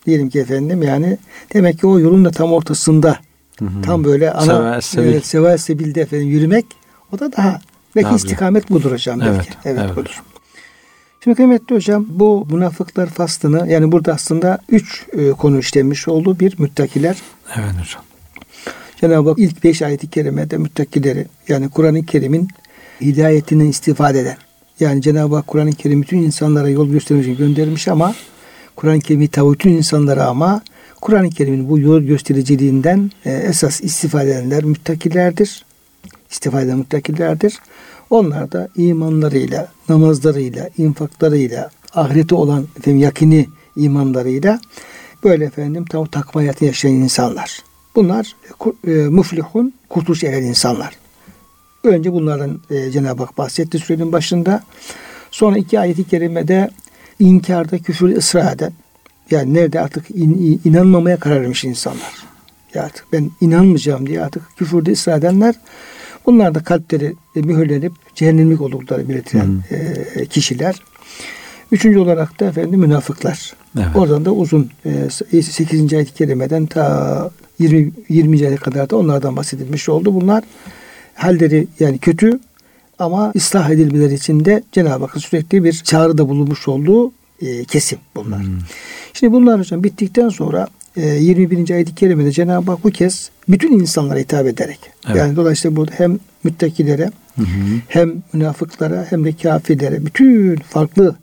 Diyelim 0.05 0.29
ki 0.29 0.39
efendim 0.39 0.83
yani 0.83 1.17
demek 1.53 1.79
ki 1.79 1.87
o 1.87 1.99
yolun 1.99 2.25
da 2.25 2.31
tam 2.31 2.53
ortasında 2.53 3.17
Hı 3.59 3.65
hı. 3.65 3.81
tam 3.81 4.03
böyle 4.03 4.31
ana 4.31 4.45
Seva 4.45 4.81
sebil. 4.81 5.07
evet, 5.07 5.25
seva 5.25 5.57
sebilde 5.57 6.01
efendim 6.01 6.27
yürümek 6.27 6.65
o 7.11 7.19
da 7.19 7.31
daha 7.31 7.59
belki 7.95 8.05
Daha 8.05 8.15
istikamet 8.15 8.69
budur 8.69 8.91
hocam 8.91 9.19
belki. 9.19 9.31
Evet, 9.35 9.47
Evet, 9.65 9.79
evet. 9.85 9.95
budur. 9.95 10.23
Şimdi 11.23 11.37
kıymetli 11.37 11.75
hocam 11.75 12.05
bu 12.09 12.47
münafıklar 12.51 13.07
faslını 13.07 13.71
yani 13.71 13.91
burada 13.91 14.13
aslında 14.13 14.59
üç 14.69 15.05
e, 15.17 15.29
konu 15.29 15.59
işlenmiş 15.59 16.07
oldu. 16.07 16.39
Bir 16.39 16.59
müttakiler. 16.59 17.17
Evet 17.55 17.71
hocam. 17.81 18.03
Cenab-ı 19.01 19.29
Hak 19.29 19.39
ilk 19.39 19.63
beş 19.63 19.81
ayeti 19.81 20.09
kerimede 20.09 20.57
müttakileri 20.57 21.27
yani 21.47 21.69
Kur'an-ı 21.69 22.05
Kerim'in 22.05 22.47
hidayetinden 23.01 23.65
istifade 23.65 24.19
eden 24.19 24.37
yani 24.79 25.01
Cenab-ı 25.01 25.35
Hak 25.35 25.47
Kur'an-ı 25.47 25.71
Kerim 25.71 26.01
bütün 26.01 26.17
insanlara 26.17 26.69
yol 26.69 26.89
göstermek 26.89 27.23
için 27.23 27.37
göndermiş 27.37 27.87
ama 27.87 28.15
Kur'an-ı 28.75 28.99
Kerim'i 28.99 29.23
hitap 29.25 29.53
bütün 29.53 29.69
insanlara 29.69 30.25
ama 30.25 30.61
Kur'an-ı 31.01 31.29
Kerim'in 31.29 31.69
bu 31.69 31.79
yol 31.79 32.01
göstericiliğinden 32.01 33.11
e, 33.25 33.31
esas 33.31 33.81
istifade 33.81 34.31
edenler 34.31 34.63
müttakilerdir. 34.63 35.65
İstifade 36.31 36.65
eden 36.65 36.77
müttakilerdir. 36.77 37.59
Onlar 38.09 38.51
da 38.51 38.69
imanlarıyla, 38.75 39.67
namazlarıyla, 39.89 40.69
infaklarıyla, 40.77 41.69
ahirete 41.93 42.35
olan 42.35 42.67
efendim, 42.77 43.01
yakini 43.01 43.47
imanlarıyla 43.75 44.59
böyle 45.23 45.45
efendim 45.45 45.85
tam 45.85 46.05
takva 46.05 46.39
hayatı 46.39 46.65
yaşayan 46.65 46.93
insanlar. 46.93 47.63
Bunlar 47.95 48.35
e, 48.87 48.91
muflihun, 48.91 49.73
kurtuluş 49.89 50.23
eren 50.23 50.43
insanlar. 50.43 51.04
Önce 51.85 52.13
bunlardan 52.13 52.59
e, 52.69 52.91
Cenab-ı 52.91 53.23
Hak 53.23 53.37
bahsetti 53.37 53.79
sürenin 53.79 54.11
başında. 54.11 54.63
Sonra 55.31 55.57
iki 55.57 55.79
ayeti 55.79 56.03
kerimede 56.03 56.69
inkarda 57.19 57.77
küfür 57.77 58.15
ısrar 58.17 58.55
eden 58.55 58.73
yani 59.31 59.53
nerede 59.53 59.81
artık 59.81 60.11
in, 60.11 60.61
inanmamaya 60.65 61.17
karar 61.17 61.41
vermiş 61.41 61.63
insanlar. 61.63 62.13
Ya 62.73 62.83
artık 62.83 63.05
ben 63.13 63.31
inanmayacağım 63.41 64.07
diye 64.07 64.21
artık 64.21 64.43
küfürde 64.57 64.91
ısrar 64.91 65.17
edenler 65.17 65.55
bunlar 66.25 66.55
da 66.55 66.63
kalpleri 66.63 67.13
e, 67.35 67.41
mühürlenip 67.41 67.93
cehennemlik 68.15 68.61
oldukları 68.61 69.09
belirtilen 69.09 69.63
e, 69.71 70.25
kişiler. 70.25 70.75
Üçüncü 71.71 71.99
olarak 71.99 72.39
da 72.39 72.45
efendim 72.45 72.79
münafıklar. 72.79 73.53
Evet. 73.77 73.87
Oradan 73.95 74.25
da 74.25 74.31
uzun 74.31 74.69
e, 75.31 75.41
8. 75.41 75.93
ayet-i 75.93 76.13
kerimeden 76.13 76.65
ta 76.65 77.31
20. 77.59 77.91
20. 78.09 78.47
ayete 78.47 78.55
kadar 78.55 78.89
da 78.89 78.97
onlardan 78.97 79.35
bahsedilmiş 79.35 79.89
oldu. 79.89 80.13
Bunlar 80.13 80.43
halleri 81.15 81.67
yani 81.79 81.97
kötü 81.97 82.39
ama 82.99 83.31
ıslah 83.35 83.69
edilmeleri 83.69 84.13
için 84.13 84.45
de 84.45 84.63
Cenab-ı 84.71 85.05
Hakk'ın 85.05 85.19
sürekli 85.19 85.63
bir 85.63 85.73
çağrıda 85.73 86.29
bulunmuş 86.29 86.67
olduğu 86.67 87.11
e, 87.41 87.65
kesim 87.65 87.99
bunlar. 88.15 88.39
Hmm. 88.39 88.59
Şimdi 89.13 89.33
bunlar 89.33 89.59
hocam 89.59 89.83
bittikten 89.83 90.29
sonra 90.29 90.67
e, 90.97 91.07
21. 91.07 91.69
ayet-i 91.69 91.95
kerimede 91.95 92.31
Cenab-ı 92.31 92.71
Hak 92.71 92.83
bu 92.83 92.91
kez 92.91 93.29
bütün 93.49 93.79
insanlara 93.79 94.19
hitap 94.19 94.47
ederek 94.47 94.79
Evet. 95.07 95.17
yani 95.17 95.35
dolayısıyla 95.35 95.75
burada 95.75 95.91
hem 95.97 96.19
müttakilere 96.43 97.11
Hı 97.35 97.41
hı. 97.41 97.45
hem 97.87 98.23
münafıklara 98.33 99.05
hem 99.09 99.25
de 99.25 99.33
kafirlere 99.33 100.05
bütün 100.05 100.55
farklı 100.55 101.15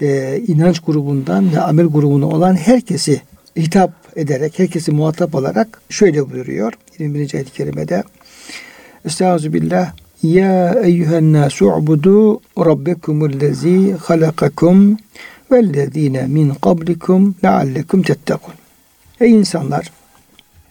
e, 0.00 0.40
inanç 0.46 0.80
grubundan 0.80 1.52
ve 1.52 1.60
amel 1.60 1.86
grubundan 1.86 2.32
olan 2.32 2.54
herkesi 2.56 3.20
hitap 3.56 3.92
ederek, 4.16 4.58
herkesi 4.58 4.92
muhatap 4.92 5.34
alarak 5.34 5.80
şöyle 5.90 6.30
buyuruyor 6.30 6.72
21. 6.98 7.34
ayet-i 7.34 7.52
kerimede 7.52 8.02
Estaizu 9.06 9.52
billah 9.52 9.92
Ya 10.22 10.74
eyyühen 10.82 11.32
nasu 11.32 11.66
ubudu 11.66 12.40
rabbekumullezi 12.58 13.92
halakakum 13.92 14.98
vellezine 15.50 16.26
min 16.26 16.54
kablikum 16.54 17.34
leallekum 17.44 18.02
tettekun 18.02 18.54
Ey 19.20 19.30
insanlar 19.30 19.92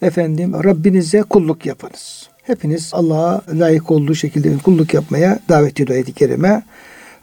efendim 0.02 0.54
Rabbinize 0.54 1.21
kulluk 1.21 1.65
yapınız. 1.65 2.30
Hepiniz 2.43 2.89
Allah'a 2.93 3.41
layık 3.54 3.91
olduğu 3.91 4.15
şekilde 4.15 4.58
kulluk 4.58 4.93
yapmaya 4.93 5.39
davet 5.50 5.71
ediyor 5.71 5.89
ayet-i 5.89 6.13
kerime. 6.13 6.63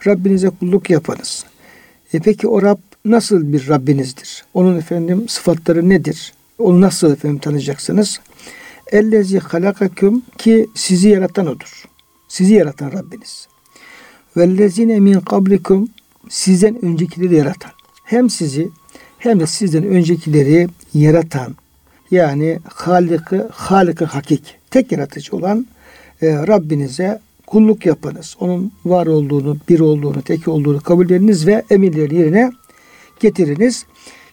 Rabbinize 0.07 0.51
kulluk 0.51 0.91
yapınız. 0.91 1.45
E 2.15 2.19
peki 2.19 2.49
o 2.49 2.63
Rab 2.63 2.79
nasıl 3.05 3.53
bir 3.53 3.69
Rabbinizdir? 3.69 4.45
Onun 4.55 4.79
efendim 4.79 5.29
sıfatları 5.29 5.89
nedir? 5.89 6.33
Onu 6.59 6.81
nasıl 6.81 7.13
efendim 7.13 7.39
tanıyacaksınız? 7.39 8.21
Ellezi 8.93 9.39
halakaküm 9.39 10.23
ki 10.39 10.71
sizi 10.75 11.09
yaratan 11.09 11.47
odur. 11.47 11.85
Sizi 12.29 12.55
yaratan 12.55 12.93
Rabbiniz. 12.93 13.49
Vellezine 14.37 15.01
min 15.01 15.21
kablikum 15.21 15.89
sizden 16.29 16.85
öncekileri 16.85 17.35
yaratan. 17.35 17.71
Hem 18.05 18.31
sizi 18.31 18.69
hem 19.19 19.41
de 19.41 19.47
sizden 19.47 19.85
öncekileri 19.85 20.69
yaratan 20.95 21.57
yani 22.11 22.59
Halık'ı 22.75 23.49
Halık'ı 23.53 24.05
hakik 24.05 24.59
tek 24.71 24.93
yaratıcı 24.93 25.37
olan 25.37 25.67
e, 26.23 26.47
Rabbinize 26.47 27.21
kulluk 27.47 27.87
yapınız. 27.87 28.37
Onun 28.41 28.73
var 28.85 29.07
olduğunu, 29.07 29.57
bir 29.69 29.81
olduğunu, 29.81 30.23
tek 30.23 30.49
olduğunu 30.49 30.81
kabul 30.81 31.11
ediniz 31.11 31.47
ve 31.47 31.63
emirleri 31.71 32.15
yerine 32.15 32.53
getiriniz 33.21 33.87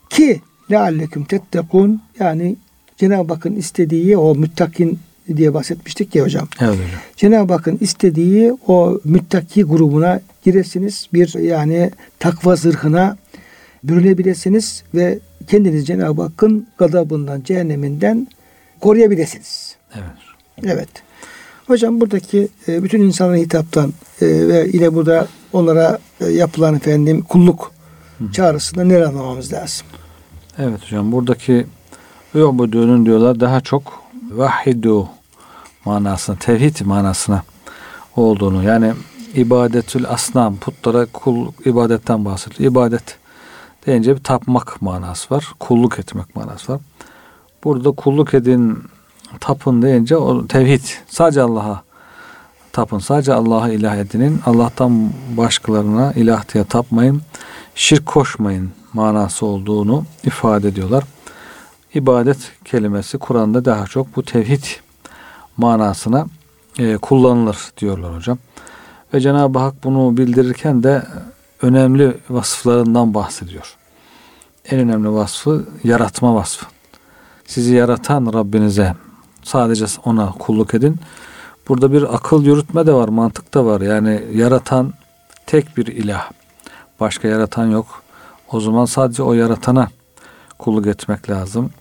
ki 0.09 0.41
lealleküm 0.71 1.23
tettekun 1.23 2.01
yani 2.19 2.55
Cenab-ı 2.99 3.33
Hakk'ın 3.33 3.55
istediği 3.55 4.17
o 4.17 4.35
müttakin 4.35 4.99
diye 5.37 5.53
bahsetmiştik 5.53 6.15
ya 6.15 6.23
hocam. 6.23 6.47
Evet 6.61 6.73
hocam. 6.73 6.99
Cenab-ı 7.15 7.53
Hakk'ın 7.53 7.77
istediği 7.81 8.57
o 8.67 8.99
müttaki 9.03 9.63
grubuna 9.63 10.21
giresiniz. 10.43 11.07
Bir 11.13 11.39
yani 11.39 11.91
takva 12.19 12.55
zırhına 12.55 13.17
bürünebilirsiniz 13.83 14.83
ve 14.95 15.19
kendinizi 15.47 15.85
Cenab-ı 15.85 16.21
Hakk'ın 16.21 16.67
gadabından, 16.77 17.41
cehenneminden 17.43 18.27
koruyabilirsiniz. 18.79 19.75
Evet. 19.95 20.03
Evet. 20.63 20.89
Hocam 21.67 22.01
buradaki 22.01 22.47
e, 22.67 22.83
bütün 22.83 23.01
insanlara 23.01 23.37
hitaptan 23.37 23.93
e, 24.21 24.25
ve 24.25 24.69
yine 24.73 24.93
burada 24.93 25.27
onlara 25.53 25.99
e, 26.21 26.25
yapılan 26.25 26.75
efendim 26.75 27.21
kulluk 27.21 27.71
çağrısında 28.33 28.83
ne 28.83 29.05
anlamamız 29.05 29.53
lazım? 29.53 29.87
Evet 30.57 30.81
hocam 30.83 31.11
buradaki 31.11 31.65
Übudû'nun 32.35 33.05
diyorlar 33.05 33.39
daha 33.39 33.61
çok 33.61 34.03
vahidu 34.31 35.07
manasına, 35.85 36.35
tevhid 36.35 36.85
manasına 36.85 37.43
olduğunu 38.15 38.63
yani 38.63 38.93
ibadetül 39.35 40.07
asnam 40.07 40.57
putlara 40.57 41.05
kul 41.05 41.51
ibadetten 41.65 42.25
bahsediyor. 42.25 42.71
İbadet 42.71 43.17
deyince 43.85 44.15
bir 44.15 44.23
tapmak 44.23 44.81
manası 44.81 45.35
var. 45.35 45.47
Kulluk 45.59 45.99
etmek 45.99 46.35
manası 46.35 46.73
var. 46.73 46.81
Burada 47.63 47.91
kulluk 47.91 48.33
edin 48.33 48.83
tapın 49.39 49.81
deyince 49.81 50.17
o 50.17 50.47
tevhid 50.47 50.83
sadece 51.07 51.41
Allah'a 51.41 51.83
tapın. 52.71 52.99
Sadece 52.99 53.33
Allah'a 53.33 53.69
ilah 53.69 53.97
edinin. 53.97 54.41
Allah'tan 54.45 55.09
başkalarına 55.37 56.13
ilah 56.13 56.53
diye 56.53 56.63
tapmayın. 56.63 57.21
Şirk 57.75 58.05
koşmayın 58.05 58.71
manası 58.93 59.45
olduğunu 59.45 60.03
ifade 60.23 60.67
ediyorlar. 60.67 61.03
İbadet 61.93 62.51
kelimesi 62.65 63.17
Kur'an'da 63.17 63.65
daha 63.65 63.87
çok 63.87 64.15
bu 64.15 64.23
tevhid 64.23 64.63
manasına 65.57 66.27
e, 66.79 66.97
kullanılır 66.97 67.57
diyorlar 67.77 68.15
hocam. 68.15 68.37
Ve 69.13 69.19
Cenab-ı 69.19 69.59
Hak 69.59 69.83
bunu 69.83 70.17
bildirirken 70.17 70.83
de 70.83 71.03
önemli 71.61 72.17
vasıflarından 72.29 73.13
bahsediyor. 73.13 73.75
En 74.65 74.79
önemli 74.79 75.11
vasfı 75.11 75.65
yaratma 75.83 76.35
vasfı. 76.35 76.65
Sizi 77.45 77.75
yaratan 77.75 78.33
Rabbinize 78.33 78.95
sadece 79.43 79.85
ona 80.05 80.31
kulluk 80.31 80.73
edin. 80.73 80.95
Burada 81.67 81.93
bir 81.93 82.15
akıl 82.15 82.45
yürütme 82.45 82.87
de 82.87 82.93
var, 82.93 83.09
mantık 83.09 83.53
da 83.53 83.65
var. 83.65 83.81
Yani 83.81 84.23
yaratan 84.33 84.93
tek 85.45 85.77
bir 85.77 85.87
ilah. 85.87 86.31
Başka 86.99 87.27
yaratan 87.27 87.65
yok. 87.65 88.03
O 88.51 88.59
zaman 88.59 88.85
sadece 88.85 89.23
o 89.23 89.33
yaratana 89.33 89.87
kulluk 90.59 90.87
etmek 90.87 91.29
lazım. 91.29 91.71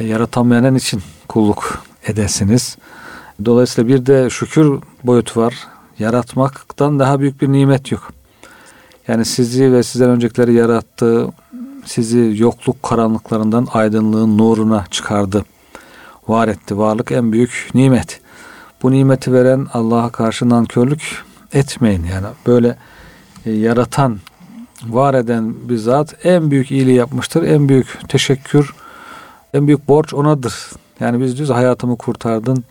E, 0.00 0.04
yaratamayanın 0.04 0.74
için 0.74 1.02
kulluk 1.28 1.84
edesiniz. 2.06 2.76
Dolayısıyla 3.44 3.88
bir 3.88 4.06
de 4.06 4.30
şükür 4.30 4.78
boyutu 5.04 5.40
var. 5.40 5.54
Yaratmaktan 5.98 6.98
daha 6.98 7.20
büyük 7.20 7.42
bir 7.42 7.52
nimet 7.52 7.92
yok. 7.92 8.12
Yani 9.08 9.24
sizi 9.24 9.72
ve 9.72 9.82
sizden 9.82 10.10
öncekileri 10.10 10.52
yarattı, 10.52 11.28
sizi 11.84 12.34
yokluk 12.36 12.82
karanlıklarından 12.82 13.68
aydınlığın 13.72 14.38
nuruna 14.38 14.84
çıkardı. 14.90 15.44
Var 16.28 16.48
etti. 16.48 16.78
Varlık 16.78 17.12
en 17.12 17.32
büyük 17.32 17.70
nimet. 17.74 18.20
Bu 18.82 18.90
nimeti 18.90 19.32
veren 19.32 19.66
Allah'a 19.72 20.10
karşı 20.10 20.48
nankörlük 20.48 21.24
etmeyin. 21.52 22.04
Yani 22.04 22.26
böyle 22.46 22.76
e, 23.46 23.52
yaratan, 23.52 24.18
var 24.86 25.14
eden 25.14 25.68
bir 25.68 25.76
zat 25.76 26.26
en 26.26 26.50
büyük 26.50 26.70
iyiliği 26.70 26.96
yapmıştır. 26.96 27.42
En 27.42 27.68
büyük 27.68 27.98
teşekkür, 28.08 28.74
en 29.56 29.66
büyük 29.66 29.88
borç 29.88 30.14
onadır. 30.14 30.54
Yani 31.00 31.20
biz 31.20 31.36
diyoruz 31.36 31.54
hayatımı 31.54 31.96
kurtardın, 31.96 32.64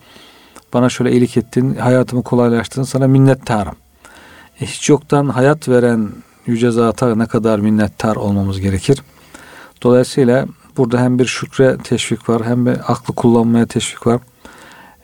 bana 0.74 0.88
şöyle 0.88 1.12
iyilik 1.12 1.36
ettin, 1.36 1.74
hayatımı 1.74 2.22
kolaylaştırdın, 2.22 2.82
sana 2.82 3.06
minnettarım. 3.08 3.76
E, 4.60 4.66
hiç 4.66 4.88
yoktan 4.88 5.28
hayat 5.28 5.68
veren 5.68 6.10
yüce 6.46 6.70
zata 6.70 7.14
ne 7.14 7.26
kadar 7.26 7.58
minnettar 7.58 8.16
olmamız 8.16 8.60
gerekir. 8.60 9.02
Dolayısıyla 9.82 10.46
burada 10.76 11.00
hem 11.00 11.18
bir 11.18 11.26
şükre 11.26 11.76
teşvik 11.84 12.28
var 12.28 12.44
hem 12.44 12.66
bir 12.66 12.92
aklı 12.92 13.14
kullanmaya 13.14 13.66
teşvik 13.66 14.06
var. 14.06 14.20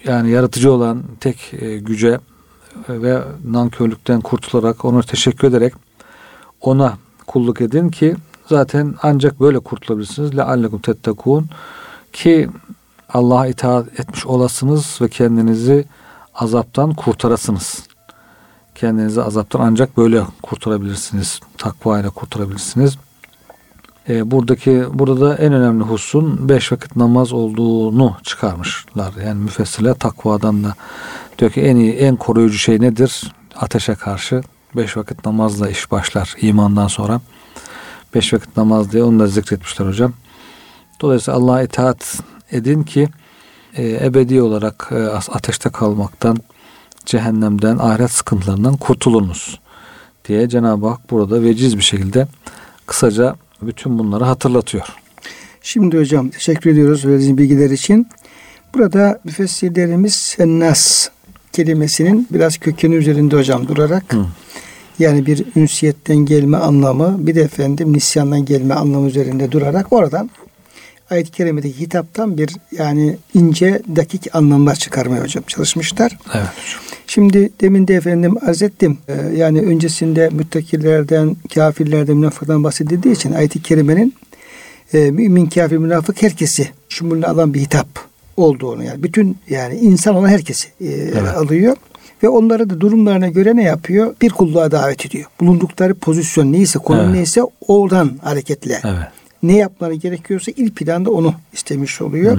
Yani 0.05 0.31
yaratıcı 0.31 0.73
olan 0.73 1.03
tek 1.21 1.55
e, 1.55 1.79
güce 1.79 2.19
ve 2.89 3.23
nankörlükten 3.45 4.21
kurtularak 4.21 4.85
onu 4.85 5.03
teşekkür 5.03 5.49
ederek 5.49 5.75
ona 6.61 6.99
kulluk 7.27 7.61
edin 7.61 7.89
ki 7.89 8.17
zaten 8.53 8.95
ancak 9.03 9.41
böyle 9.41 9.59
kurtulabilirsiniz. 9.59 10.37
Leallekum 10.37 10.81
tettekun 10.81 11.47
ki 12.13 12.49
Allah'a 13.09 13.47
itaat 13.47 14.01
etmiş 14.01 14.27
olasınız 14.27 14.99
ve 15.01 15.09
kendinizi 15.09 15.85
azaptan 16.35 16.95
kurtarasınız. 16.95 17.83
Kendinizi 18.75 19.23
azaptan 19.23 19.61
ancak 19.61 19.97
böyle 19.97 20.23
kurtarabilirsiniz. 20.43 21.41
Takva 21.59 22.01
ile 22.01 22.09
kurtarabilirsiniz. 22.09 22.99
E, 24.09 24.31
buradaki 24.31 24.85
burada 24.93 25.21
da 25.21 25.37
en 25.37 25.53
önemli 25.53 25.85
husun 25.85 26.49
beş 26.49 26.73
vakit 26.73 26.97
namaz 26.97 27.33
olduğunu 27.33 28.17
çıkarmışlar. 28.23 29.13
Yani 29.27 29.41
müfessirler 29.41 29.95
takvadan 29.95 30.65
da 30.65 30.75
diyor 31.39 31.51
ki 31.51 31.61
en 31.61 31.77
iyi 31.77 31.93
en 31.93 32.17
koruyucu 32.17 32.59
şey 32.59 32.81
nedir? 32.81 33.33
Ateşe 33.57 33.95
karşı 33.95 34.43
beş 34.77 34.97
vakit 34.97 35.27
namazla 35.27 35.71
iş 35.71 35.91
başlar 35.91 36.35
imandan 36.41 36.89
sonra. 36.89 37.21
Beş 38.15 38.33
vakit 38.33 38.57
namaz 38.57 38.93
diye 38.93 39.03
onu 39.03 39.21
da 39.21 39.27
zikretmişler 39.27 39.87
hocam. 39.87 40.13
Dolayısıyla 41.01 41.41
Allah'a 41.41 41.63
itaat 41.63 42.21
edin 42.53 42.83
ki 42.83 43.09
e, 43.77 44.07
ebedi 44.07 44.43
olarak 44.43 44.89
e, 44.91 45.07
ateşte 45.07 45.71
kalmaktan, 45.71 46.37
cehennemden, 47.07 47.79
ahiret 47.79 48.11
sıkıntılarından 48.11 48.77
kurtulunuz 48.77 49.61
diye 50.29 50.49
Cenab-ı 50.49 50.87
Hak 50.87 51.11
burada 51.11 51.43
veciz 51.43 51.77
bir 51.77 51.83
şekilde 51.83 52.27
kısaca 52.87 53.37
bütün 53.63 53.99
bunları 53.99 54.25
hatırlatıyor. 54.25 54.87
Şimdi 55.63 55.99
hocam 55.99 56.29
teşekkür 56.29 56.71
ediyoruz 56.71 57.05
verdiğiniz 57.07 57.39
bilgiler 57.39 57.71
için. 57.71 58.09
Burada 58.75 59.21
müfessirlerimiz 59.25 60.37
nas 60.39 61.09
kelimesinin 61.53 62.29
biraz 62.31 62.59
kökeni 62.59 62.95
üzerinde 62.95 63.37
hocam 63.37 63.69
durarak 63.69 64.13
Hı. 64.13 64.27
Yani 64.99 65.27
bir 65.27 65.45
ünsiyetten 65.57 66.17
gelme 66.17 66.57
anlamı 66.57 67.27
bir 67.27 67.35
de 67.35 67.41
efendim 67.41 67.93
nisyandan 67.93 68.45
gelme 68.45 68.75
anlamı 68.75 69.09
üzerinde 69.09 69.53
durarak 69.53 69.93
oradan 69.93 70.31
ayet-i 71.11 71.31
kerimedeki 71.31 71.81
hitaptan 71.81 72.39
bir 72.39 72.51
yani 72.79 73.17
ince 73.35 73.83
dakik 73.97 74.35
anlamlar 74.35 74.75
çıkarmaya 74.75 75.23
hocam 75.23 75.45
çalışmışlar. 75.47 76.19
Evet 76.35 76.47
Şimdi 77.07 77.51
demin 77.61 77.89
de 77.89 77.95
efendim 77.95 78.37
arz 78.47 78.63
ettim. 78.63 78.99
Ee, 79.09 79.15
yani 79.37 79.61
öncesinde 79.61 80.29
müttakillerden, 80.29 81.37
kafirlerden, 81.55 82.17
münafıklardan 82.17 82.65
bahsedildiği 82.65 83.15
için 83.15 83.33
ayet-i 83.33 83.63
kerimenin 83.63 84.15
e, 84.95 85.11
mümin, 85.11 85.47
kafir, 85.47 85.77
münafık 85.77 86.23
herkesi 86.23 86.71
şumulüne 86.89 87.27
alan 87.27 87.55
bir 87.55 87.61
hitap 87.61 87.89
olduğunu 88.37 88.85
yani 88.85 89.03
bütün 89.03 89.37
yani 89.51 89.75
insan 89.75 90.15
olan 90.15 90.29
herkesi 90.29 90.69
e, 90.81 90.87
evet. 90.89 91.37
alıyor 91.37 91.77
Ve 92.23 92.29
onları 92.29 92.71
da 92.71 92.81
durumlarına 92.81 93.29
göre 93.29 93.57
ne 93.57 93.63
yapıyor? 93.63 94.15
Bir 94.23 94.31
kulluğa 94.31 94.71
davet 94.71 95.07
ediyor. 95.07 95.25
Bulundukları 95.41 95.95
pozisyon 95.95 96.53
neyse, 96.53 96.79
konu 96.79 97.03
Evet. 97.03 97.15
neyse 97.15 97.41
oradan 97.69 98.11
hareketle. 98.23 98.81
Evet. 98.85 99.09
Ne 99.43 99.57
yapmaları 99.57 99.95
gerekiyorsa 99.95 100.53
ilk 100.57 100.77
planda 100.77 101.11
onu 101.11 101.35
istemiş 101.53 102.03
oluyor. 102.03 102.39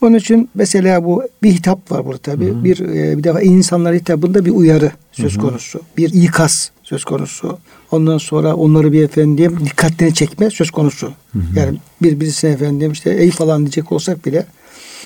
Onun 0.00 0.14
için 0.14 0.48
mesela 0.54 1.04
bu 1.04 1.22
bir 1.42 1.52
hitap 1.52 1.92
var 1.92 2.06
burada 2.06 2.18
tabi. 2.18 2.64
Bir 2.64 2.80
e, 2.80 3.18
bir 3.18 3.24
defa 3.24 3.40
insanlar 3.40 3.94
hitabında 3.94 4.44
bir 4.44 4.50
uyarı 4.50 4.90
söz 5.12 5.38
konusu. 5.38 5.80
Bir 5.96 6.12
ikaz 6.12 6.70
söz 6.82 7.04
konusu. 7.04 7.58
Ondan 7.90 8.18
sonra 8.18 8.54
onları 8.54 8.92
bir 8.92 9.02
efendim 9.04 9.58
dikkatlerini 9.64 10.14
çekme 10.14 10.50
söz 10.50 10.70
konusu. 10.70 11.12
Yani 11.56 11.78
bir 12.02 12.20
birisine 12.20 12.50
efendim 12.50 12.92
işte 12.92 13.10
ey 13.10 13.30
falan 13.30 13.60
diyecek 13.60 13.92
olsak 13.92 14.26
bile 14.26 14.46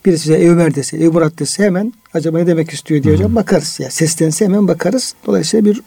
birisi 0.05 0.23
size 0.23 0.37
ey 0.37 0.49
Ömer 0.49 0.75
dese, 0.75 0.97
ey 0.97 1.09
Murat 1.09 1.39
dese 1.39 1.65
hemen 1.65 1.93
acaba 2.15 2.39
ne 2.39 2.47
demek 2.47 2.71
istiyor 2.71 3.03
diye 3.03 3.15
hocam 3.15 3.35
bakarız. 3.35 3.81
Ya 3.81 3.91
seslense 3.91 4.45
hemen 4.45 4.69
bakarız. 4.69 5.15
Dolayısıyla 5.27 5.65
bir 5.65 5.83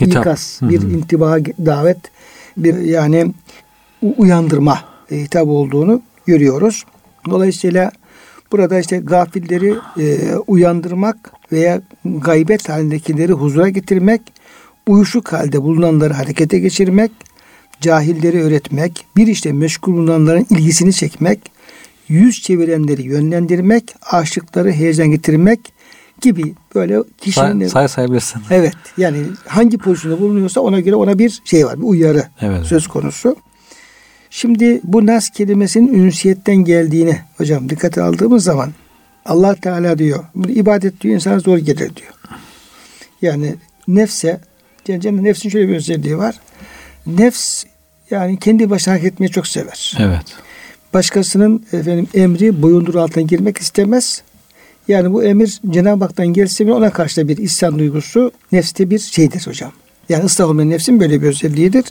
Hitap. 0.00 0.22
ikaz, 0.22 0.56
Hı 0.60 0.66
hı. 0.66 0.70
bir 0.70 0.80
intibaha 0.80 1.38
davet, 1.44 1.98
bir 2.56 2.78
yani 2.78 3.32
uyandırma 4.16 4.78
e, 5.10 5.16
hitap 5.16 5.46
olduğunu 5.46 6.02
görüyoruz. 6.26 6.84
Dolayısıyla 7.30 7.90
burada 8.52 8.78
işte 8.78 8.98
gafilleri 8.98 9.74
e, 9.98 10.34
uyandırmak 10.46 11.32
veya 11.52 11.82
gaybet 12.04 12.68
halindekileri 12.68 13.32
huzura 13.32 13.68
getirmek, 13.68 14.20
uyuşuk 14.86 15.32
halde 15.32 15.62
bulunanları 15.62 16.12
harekete 16.12 16.58
geçirmek, 16.58 17.10
cahilleri 17.80 18.42
öğretmek, 18.42 19.06
bir 19.16 19.26
işte 19.26 19.52
meşgul 19.52 19.92
bulunanların 19.92 20.46
ilgisini 20.50 20.92
çekmek, 20.92 21.51
yüz 22.12 22.42
çevirenleri 22.42 23.02
yönlendirmek, 23.02 23.94
aşıkları 24.10 24.72
heyecan 24.72 25.10
getirmek 25.10 25.60
gibi 26.20 26.54
böyle 26.74 26.98
kişinin 27.18 27.60
Say, 27.60 27.68
say 27.68 27.88
sayabilirsin. 27.88 28.42
Evet 28.50 28.74
yani 28.96 29.18
hangi 29.46 29.78
pozisyonda 29.78 30.20
bulunuyorsa 30.20 30.60
ona 30.60 30.80
göre 30.80 30.94
ona 30.94 31.18
bir 31.18 31.42
şey 31.44 31.66
var 31.66 31.78
bir 31.78 31.84
uyarı 31.84 32.24
Evet. 32.40 32.66
söz 32.66 32.86
konusu. 32.86 33.36
Şimdi 34.30 34.80
bu 34.84 35.06
nas 35.06 35.30
kelimesinin 35.30 35.94
ünsiyetten 35.94 36.56
geldiğini 36.56 37.18
hocam 37.36 37.68
dikkate 37.68 38.02
aldığımız 38.02 38.44
zaman 38.44 38.72
Allah 39.26 39.54
Teala 39.54 39.98
diyor 39.98 40.24
bu 40.34 40.48
ibadet 40.48 41.00
diyor 41.00 41.14
insana 41.14 41.38
zor 41.38 41.58
gelir 41.58 41.96
diyor. 41.96 42.12
Yani 43.22 43.54
nefse 43.88 44.40
Cennet 44.84 45.22
nefsin 45.22 45.48
şöyle 45.48 45.68
bir 45.68 45.76
özelliği 45.76 46.18
var. 46.18 46.34
Nefs 47.06 47.64
yani 48.10 48.38
kendi 48.38 48.70
başına 48.70 48.94
hareket 48.94 49.12
etmeyi 49.12 49.30
çok 49.30 49.46
sever. 49.46 49.96
Evet. 49.98 50.26
Başkasının 50.94 51.66
efendim 51.72 52.08
emri 52.14 52.62
boyundur 52.62 52.94
altına 52.94 53.22
girmek 53.22 53.58
istemez. 53.58 54.22
Yani 54.88 55.12
bu 55.12 55.24
emir 55.24 55.60
Cenab-ı 55.70 56.04
Hak'tan 56.04 56.26
gelse 56.26 56.66
bile 56.66 56.74
ona 56.74 56.90
karşı 56.90 57.20
da 57.20 57.28
bir 57.28 57.36
isyan 57.36 57.78
duygusu 57.78 58.32
nefste 58.52 58.90
bir 58.90 58.98
şeydir 58.98 59.46
hocam. 59.46 59.72
Yani 60.08 60.24
ıslah 60.24 60.48
olmayan 60.48 60.70
nefsin 60.70 61.00
böyle 61.00 61.22
bir 61.22 61.26
özelliğidir. 61.26 61.84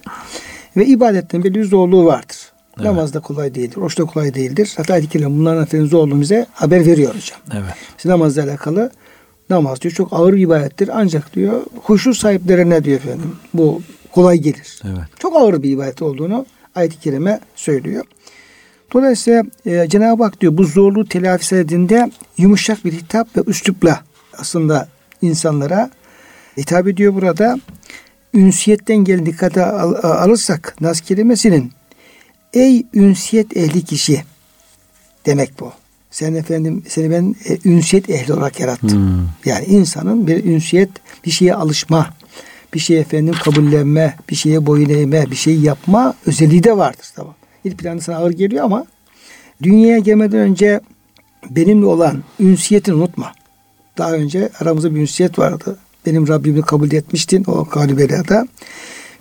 Ve 0.77 0.85
ibadetten 0.85 1.43
belli 1.43 1.55
bir 1.55 1.63
zorluğu 1.63 2.05
vardır. 2.05 2.37
Evet. 2.77 2.85
Namaz 2.85 3.13
da 3.13 3.19
kolay 3.19 3.55
değildir, 3.55 3.77
oruç 3.77 3.97
da 3.97 4.05
kolay 4.05 4.33
değildir. 4.33 4.73
Hatta 4.77 5.01
kerime 5.01 5.31
bunların 5.31 5.63
efendim 5.63 5.87
zorluğunu 5.87 6.21
bize 6.21 6.45
haber 6.53 6.85
veriyor 6.85 7.15
hocam. 7.15 7.39
Evet. 7.53 7.75
İşte 7.97 8.09
namazla 8.09 8.43
alakalı 8.43 8.91
namaz 9.49 9.81
diyor 9.81 9.93
çok 9.93 10.13
ağır 10.13 10.33
bir 10.33 10.41
ibadettir. 10.41 10.89
Ancak 10.93 11.35
diyor 11.35 11.61
huşu 11.83 12.13
sahiplerine 12.13 12.83
diyor 12.83 12.97
efendim 12.97 13.35
bu 13.53 13.81
kolay 14.11 14.37
gelir. 14.37 14.81
Evet. 14.85 15.03
Çok 15.19 15.35
ağır 15.35 15.63
bir 15.63 15.69
ibadet 15.71 16.01
olduğunu 16.01 16.45
ayet-i 16.75 16.99
kerime 16.99 17.39
söylüyor. 17.55 18.05
Dolayısıyla 18.93 19.43
e, 19.65 19.89
Cenab-ı 19.89 20.23
Hak 20.23 20.41
diyor 20.41 20.57
bu 20.57 20.63
zorluğu 20.63 21.05
telafi 21.05 21.55
edildiğinde 21.55 22.11
yumuşak 22.37 22.85
bir 22.85 22.93
hitap 22.93 23.37
ve 23.37 23.41
üslupla 23.47 24.03
aslında 24.37 24.87
insanlara 25.21 25.89
hitap 26.57 26.87
ediyor 26.87 27.13
burada. 27.13 27.59
Ünsiyetten 28.33 28.97
gelen 28.97 29.25
dikkate 29.25 29.65
al- 29.65 30.03
alırsak 30.03 30.75
nas 30.81 31.01
kelimesinin 31.01 31.71
ey 32.53 32.85
ünsiyet 32.93 33.57
ehli 33.57 33.85
kişi 33.85 34.23
demek 35.25 35.59
bu. 35.59 35.71
Sen 36.11 36.33
efendim 36.33 36.83
seni 36.87 37.11
ben 37.11 37.35
e, 37.49 37.69
ünsiyet 37.69 38.09
ehli 38.09 38.33
olarak 38.33 38.59
yarattım. 38.59 38.89
Hmm. 38.91 39.27
Yani 39.45 39.65
insanın 39.65 40.27
bir 40.27 40.43
ünsiyet, 40.43 40.89
bir 41.25 41.31
şeye 41.31 41.55
alışma, 41.55 42.09
bir 42.73 42.79
şeye 42.79 42.99
efendim 42.99 43.35
kabullenme, 43.43 44.15
bir 44.29 44.35
şeye 44.35 44.65
boyun 44.65 44.89
eğme, 44.89 45.31
bir 45.31 45.35
şeyi 45.35 45.63
yapma 45.63 46.13
özelliği 46.25 46.63
de 46.63 46.77
vardır. 46.77 47.05
Tamam. 47.15 47.35
İlk 47.63 47.77
planda 47.77 48.01
sana 48.01 48.17
ağır 48.17 48.31
geliyor 48.31 48.63
ama 48.63 48.85
dünyaya 49.63 49.99
gelmeden 49.99 50.39
önce 50.39 50.81
benimle 51.49 51.85
olan 51.85 52.23
ünsiyetini 52.39 52.95
unutma. 52.95 53.31
Daha 53.97 54.11
önce 54.11 54.49
aramızda 54.59 54.95
bir 54.95 54.99
ünsiyet 54.99 55.39
vardı. 55.39 55.77
Benim 56.05 56.27
Rabbimi 56.27 56.61
kabul 56.61 56.91
etmiştin 56.91 57.43
o 57.47 57.65
Kalibela'da. 57.65 58.47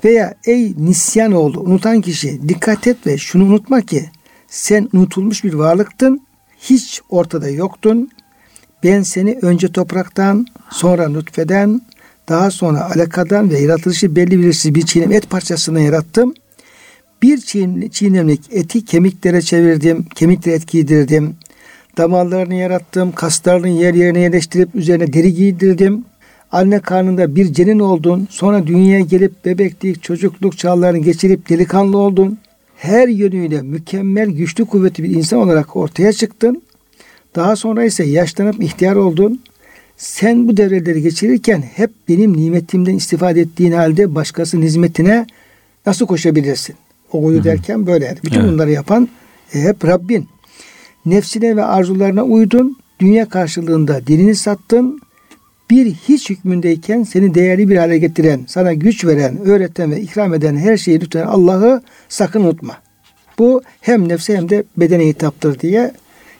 Veya 0.04 0.34
ey 0.44 0.74
nisyan 0.78 1.32
oğlu 1.32 1.60
unutan 1.60 2.00
kişi 2.00 2.48
dikkat 2.48 2.86
et 2.86 3.06
ve 3.06 3.18
şunu 3.18 3.44
unutma 3.44 3.80
ki 3.80 4.10
sen 4.48 4.88
unutulmuş 4.92 5.44
bir 5.44 5.54
varlıktın. 5.54 6.20
Hiç 6.60 7.00
ortada 7.10 7.48
yoktun. 7.48 8.10
Ben 8.84 9.02
seni 9.02 9.38
önce 9.42 9.72
topraktan, 9.72 10.46
sonra 10.70 11.08
nutfeden, 11.08 11.80
daha 12.28 12.50
sonra 12.50 12.90
alakadan 12.94 13.50
ve 13.50 13.58
yaratılışı 13.58 14.16
belli 14.16 14.38
belirsiz 14.38 14.74
bir 14.74 14.86
çiğnem 14.86 15.12
et 15.12 15.30
parçasından 15.30 15.80
yarattım. 15.80 16.34
Bir 17.22 17.38
çiğ- 17.38 17.90
çiğnemlik 17.90 18.40
eti 18.50 18.84
kemiklere 18.84 19.42
çevirdim, 19.42 20.06
kemiklere 20.14 20.54
et 20.54 20.66
giydirdim. 20.66 21.34
Damarlarını 21.96 22.54
yarattım, 22.54 23.12
kaslarını 23.12 23.68
yer 23.68 23.94
yerine 23.94 24.20
yerleştirip 24.20 24.74
üzerine 24.74 25.12
deri 25.12 25.34
giydirdim. 25.34 26.04
Anne 26.52 26.80
karnında 26.80 27.36
bir 27.36 27.52
cenin 27.52 27.78
oldun, 27.78 28.28
sonra 28.30 28.66
dünyaya 28.66 29.00
gelip 29.00 29.44
bebeklik, 29.44 30.02
çocukluk 30.02 30.58
çağlarını 30.58 30.98
geçirip 30.98 31.48
delikanlı 31.48 31.98
oldun. 31.98 32.38
Her 32.76 33.08
yönüyle 33.08 33.62
mükemmel, 33.62 34.28
güçlü, 34.30 34.64
kuvvetli 34.64 35.04
bir 35.04 35.10
insan 35.10 35.38
olarak 35.38 35.76
ortaya 35.76 36.12
çıktın. 36.12 36.62
Daha 37.36 37.56
sonra 37.56 37.84
ise 37.84 38.04
yaşlanıp 38.04 38.62
ihtiyar 38.62 38.96
oldun. 38.96 39.40
Sen 39.96 40.48
bu 40.48 40.56
devreleri 40.56 41.02
geçirirken 41.02 41.64
hep 41.74 41.90
benim 42.08 42.36
nimetimden 42.36 42.94
istifade 42.94 43.40
ettiğin 43.40 43.72
halde 43.72 44.14
başkasının 44.14 44.62
hizmetine 44.62 45.26
nasıl 45.86 46.06
koşabilirsin? 46.06 46.76
O 47.12 47.24
uyu 47.24 47.44
derken 47.44 47.86
böyle. 47.86 48.04
yani. 48.04 48.18
Bütün 48.24 48.40
Evet. 48.40 48.52
bunları 48.52 48.70
yapan 48.70 49.08
e, 49.54 49.60
hep 49.60 49.84
Rabbin. 49.84 50.28
Nefsine 51.06 51.56
ve 51.56 51.64
arzularına 51.64 52.22
uydun. 52.24 52.76
Dünya 53.00 53.28
karşılığında 53.28 54.06
dinini 54.06 54.34
sattın. 54.34 55.00
Bir 55.70 55.86
hiç 55.94 56.30
hükmündeyken 56.30 57.02
seni 57.02 57.34
değerli 57.34 57.68
bir 57.68 57.76
hale 57.76 57.98
getiren, 57.98 58.40
sana 58.46 58.72
güç 58.72 59.04
veren, 59.04 59.38
öğreten 59.46 59.90
ve 59.90 60.00
ikram 60.00 60.34
eden 60.34 60.56
her 60.56 60.76
şeyi 60.76 61.00
lütfen 61.00 61.26
Allah'ı 61.26 61.82
sakın 62.08 62.40
unutma. 62.44 62.76
Bu 63.38 63.62
hem 63.80 64.08
nefse 64.08 64.36
hem 64.36 64.48
de 64.48 64.64
bedene 64.76 65.06
hitaptır 65.06 65.60
diye. 65.60 65.92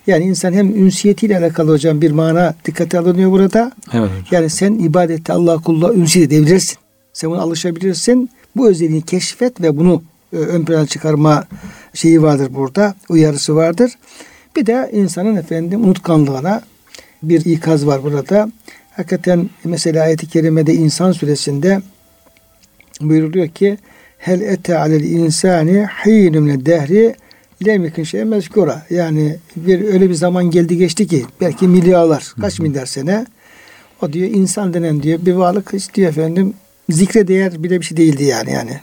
Yani 0.07 0.25
insan 0.25 0.53
hem 0.53 0.69
ünsiyetiyle 0.85 1.39
alakalı 1.39 1.71
hocam 1.73 2.01
bir 2.01 2.11
mana 2.11 2.55
dikkate 2.65 2.99
alınıyor 2.99 3.31
burada. 3.31 3.73
Evet 3.93 4.03
hocam. 4.11 4.25
Yani 4.31 4.51
sen 4.51 4.75
ibadette 4.75 5.33
Allah 5.33 5.57
kulluğa 5.59 5.93
ünsiyet 5.93 6.33
edebilirsin. 6.33 6.79
Sen 7.13 7.31
buna 7.31 7.41
alışabilirsin. 7.41 8.31
Bu 8.57 8.69
özelliğini 8.69 9.03
keşfet 9.03 9.61
ve 9.61 9.77
bunu 9.77 10.03
ön 10.33 10.65
plana 10.65 10.87
çıkarma 10.87 11.45
şeyi 11.95 12.23
vardır 12.23 12.55
burada. 12.55 12.95
Uyarısı 13.09 13.57
vardır. 13.57 13.93
Bir 14.57 14.67
de 14.67 14.91
insanın 14.93 15.37
efendim 15.37 15.85
unutkanlığına 15.85 16.63
bir 17.23 17.45
ikaz 17.45 17.87
var 17.87 18.03
burada. 18.03 18.51
Hakikaten 18.97 19.51
mesela 19.65 20.03
ayet-i 20.03 20.29
kerimede 20.29 20.75
insan 20.75 21.13
suresinde 21.13 21.81
buyuruluyor 23.01 23.49
ki 23.49 23.79
hel 24.19 24.41
ete 24.41 24.79
alel 24.79 25.05
insani 25.05 25.87
hinun 26.07 26.43
min 26.43 26.67
dehri 26.67 27.15
lem 27.67 27.85
yakun 27.85 28.03
şey'en 28.03 28.29
mezkura. 28.29 28.87
Yani 28.91 29.37
bir 29.57 29.93
öyle 29.93 30.09
bir 30.09 30.15
zaman 30.15 30.51
geldi 30.51 30.77
geçti 30.77 31.07
ki 31.07 31.25
belki 31.41 31.69
milyarlar, 31.69 32.35
kaç 32.41 32.61
milyar 32.61 32.87
sene 32.87 33.27
o 34.03 34.13
diyor 34.13 34.29
insan 34.29 34.75
denen 34.75 35.03
diyor 35.03 35.19
bir 35.27 35.33
varlık 35.33 35.73
hiç 35.73 35.95
diyor 35.95 36.09
efendim 36.09 36.55
zikre 36.89 37.29
değer 37.29 37.63
bile 37.63 37.81
bir 37.81 37.85
şey 37.85 37.97
değildi 37.97 38.25
yani 38.25 38.53
yani. 38.53 38.81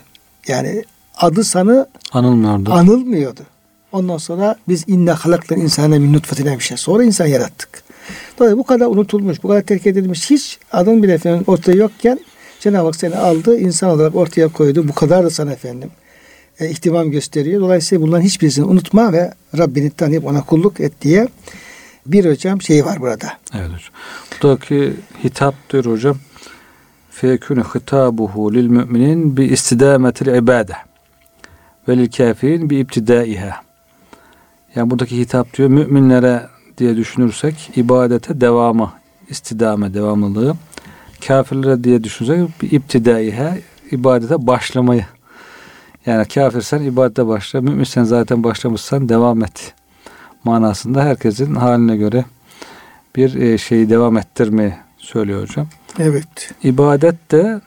Yani 0.48 0.84
adı 1.18 1.44
sanı 1.44 1.86
Anılmıyordu. 2.12 2.72
anılmıyordu. 2.72 3.40
Ondan 3.92 4.16
sonra 4.16 4.56
biz 4.68 4.84
inne 4.86 5.10
halaklar 5.12 5.56
insana 5.56 5.98
min 5.98 6.12
nutfetine 6.12 6.58
bir 6.58 6.64
şey. 6.64 6.76
Sonra 6.76 7.04
insan 7.04 7.26
yarattık. 7.26 7.68
Dolayısıyla 8.38 8.58
bu 8.58 8.66
kadar 8.66 8.86
unutulmuş, 8.86 9.42
bu 9.42 9.48
kadar 9.48 9.62
terk 9.62 9.86
edilmiş 9.86 10.30
hiç 10.30 10.58
adın 10.72 11.02
bile 11.02 11.12
efendim 11.12 11.44
ortaya 11.46 11.76
yokken 11.76 12.18
Cenab-ı 12.60 12.86
Hak 12.86 12.96
seni 12.96 13.16
aldı, 13.16 13.58
insan 13.58 13.90
olarak 13.90 14.14
ortaya 14.16 14.48
koydu. 14.48 14.88
Bu 14.88 14.92
kadar 14.92 15.24
da 15.24 15.30
sana 15.30 15.52
efendim 15.52 15.90
e, 16.60 16.70
ihtimam 16.70 17.10
gösteriyor. 17.10 17.60
Dolayısıyla 17.60 18.02
bunların 18.06 18.22
hiçbirisini 18.22 18.64
unutma 18.64 19.12
ve 19.12 19.32
Rabbini 19.58 19.90
tanıyıp 19.90 20.26
ona 20.26 20.42
kulluk 20.42 20.80
et 20.80 20.92
diye 21.02 21.28
bir 22.06 22.30
hocam 22.30 22.62
şey 22.62 22.84
var 22.84 23.00
burada. 23.00 23.28
Evet 23.54 23.66
hocam. 23.66 23.80
Buradaki 24.42 24.92
hitap 25.24 25.54
diyor 25.70 25.84
hocam. 25.84 26.16
Fekûne 27.10 27.62
hitabuhu 27.74 28.54
lil 28.54 28.66
müminin 28.66 29.36
bi 29.36 29.44
istidametil 29.44 30.26
ibade 30.26 30.72
ve 31.88 31.96
lil 31.96 32.10
kafirin 32.10 32.70
bi 32.70 32.76
ibtidaiha. 32.76 33.62
Yani 34.74 34.90
buradaki 34.90 35.18
hitap 35.18 35.56
diyor 35.56 35.68
müminlere 35.68 36.46
diye 36.78 36.96
düşünürsek 36.96 37.70
ibadete 37.76 38.40
devamı, 38.40 38.92
istidame 39.28 39.94
devamlılığı 39.94 40.54
kafirlere 41.26 41.84
diye 41.84 42.04
düşünsek 42.04 42.62
bir 42.62 42.70
iptidaihe 42.70 43.62
ibadete 43.90 44.46
başlamayı. 44.46 45.06
Yani 46.06 46.28
kafirsen 46.28 46.82
ibadete 46.82 47.26
başla, 47.26 47.60
müminsen 47.60 48.04
zaten 48.04 48.44
başlamışsan 48.44 49.08
devam 49.08 49.44
et 49.44 49.74
manasında 50.44 51.04
herkesin 51.04 51.54
haline 51.54 51.96
göre 51.96 52.24
bir 53.16 53.34
e, 53.34 53.58
şeyi 53.58 53.90
devam 53.90 54.16
ettirmeyi 54.16 54.74
söylüyor 54.98 55.42
hocam. 55.42 55.66
Evet. 55.98 56.54
İbadet 56.62 57.30
de 57.30 57.60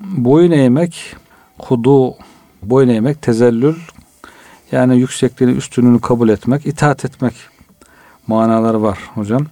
boyun 0.00 0.50
eğmek, 0.50 1.16
kudu, 1.58 2.14
boyun 2.62 2.88
eğmek, 2.88 3.22
tezellül 3.22 3.76
yani 4.72 4.98
yüksekliğini, 4.98 5.56
üstünlüğünü 5.56 6.00
kabul 6.00 6.28
etmek, 6.28 6.66
itaat 6.66 7.04
etmek 7.04 7.34
manaları 8.26 8.82
var 8.82 8.98
hocam. 9.14 9.46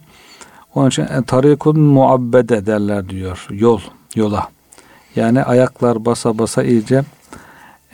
Onun 0.74 0.88
için 0.88 1.02
e, 1.02 1.22
tarikun 1.26 1.80
muabbede 1.80 2.66
derler 2.66 3.08
diyor. 3.08 3.46
Yol, 3.50 3.80
yola. 4.14 4.48
Yani 5.16 5.42
ayaklar 5.42 6.04
basa 6.04 6.38
basa 6.38 6.62
iyice 6.62 7.04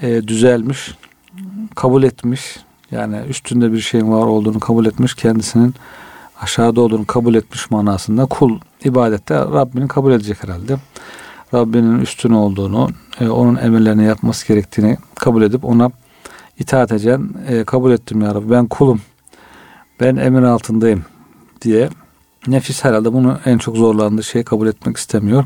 e, 0.03 0.29
düzelmiş, 0.29 0.95
kabul 1.75 2.03
etmiş. 2.03 2.57
Yani 2.91 3.17
üstünde 3.29 3.73
bir 3.73 3.81
şeyin 3.81 4.13
var 4.13 4.27
olduğunu 4.27 4.61
kabul 4.61 4.87
etmiş, 4.87 5.15
kendisinin 5.15 5.75
aşağıda 6.41 6.81
olduğunu 6.81 7.07
kabul 7.07 7.35
etmiş 7.35 7.71
manasında 7.71 8.27
kul 8.27 8.59
ibadette 8.85 9.35
Rabbinin 9.35 9.89
kabul 9.89 10.13
edecek 10.13 10.43
herhalde. 10.45 10.77
Rabbinin 11.55 12.01
üstün 12.01 12.31
olduğunu, 12.31 12.89
e, 13.21 13.29
onun 13.29 13.57
emirlerini 13.57 14.05
yapması 14.05 14.49
gerektiğini 14.49 14.97
kabul 15.15 15.43
edip 15.43 15.65
ona 15.65 15.91
itaat 16.59 16.93
edeceksin. 16.93 17.37
E, 17.49 17.65
kabul 17.65 17.93
ettim 17.93 18.21
ya 18.21 18.35
Rabbi 18.35 18.51
ben 18.51 18.67
kulum. 18.67 19.01
Ben 20.01 20.17
emir 20.17 20.43
altındayım 20.43 21.05
diye 21.63 21.89
nefis 22.47 22.85
herhalde 22.85 23.13
bunu 23.13 23.39
en 23.45 23.59
çok 23.59 23.77
zorlandığı 23.77 24.23
şey 24.23 24.45
kabul 24.45 24.67
etmek 24.67 24.97
istemiyor. 24.97 25.45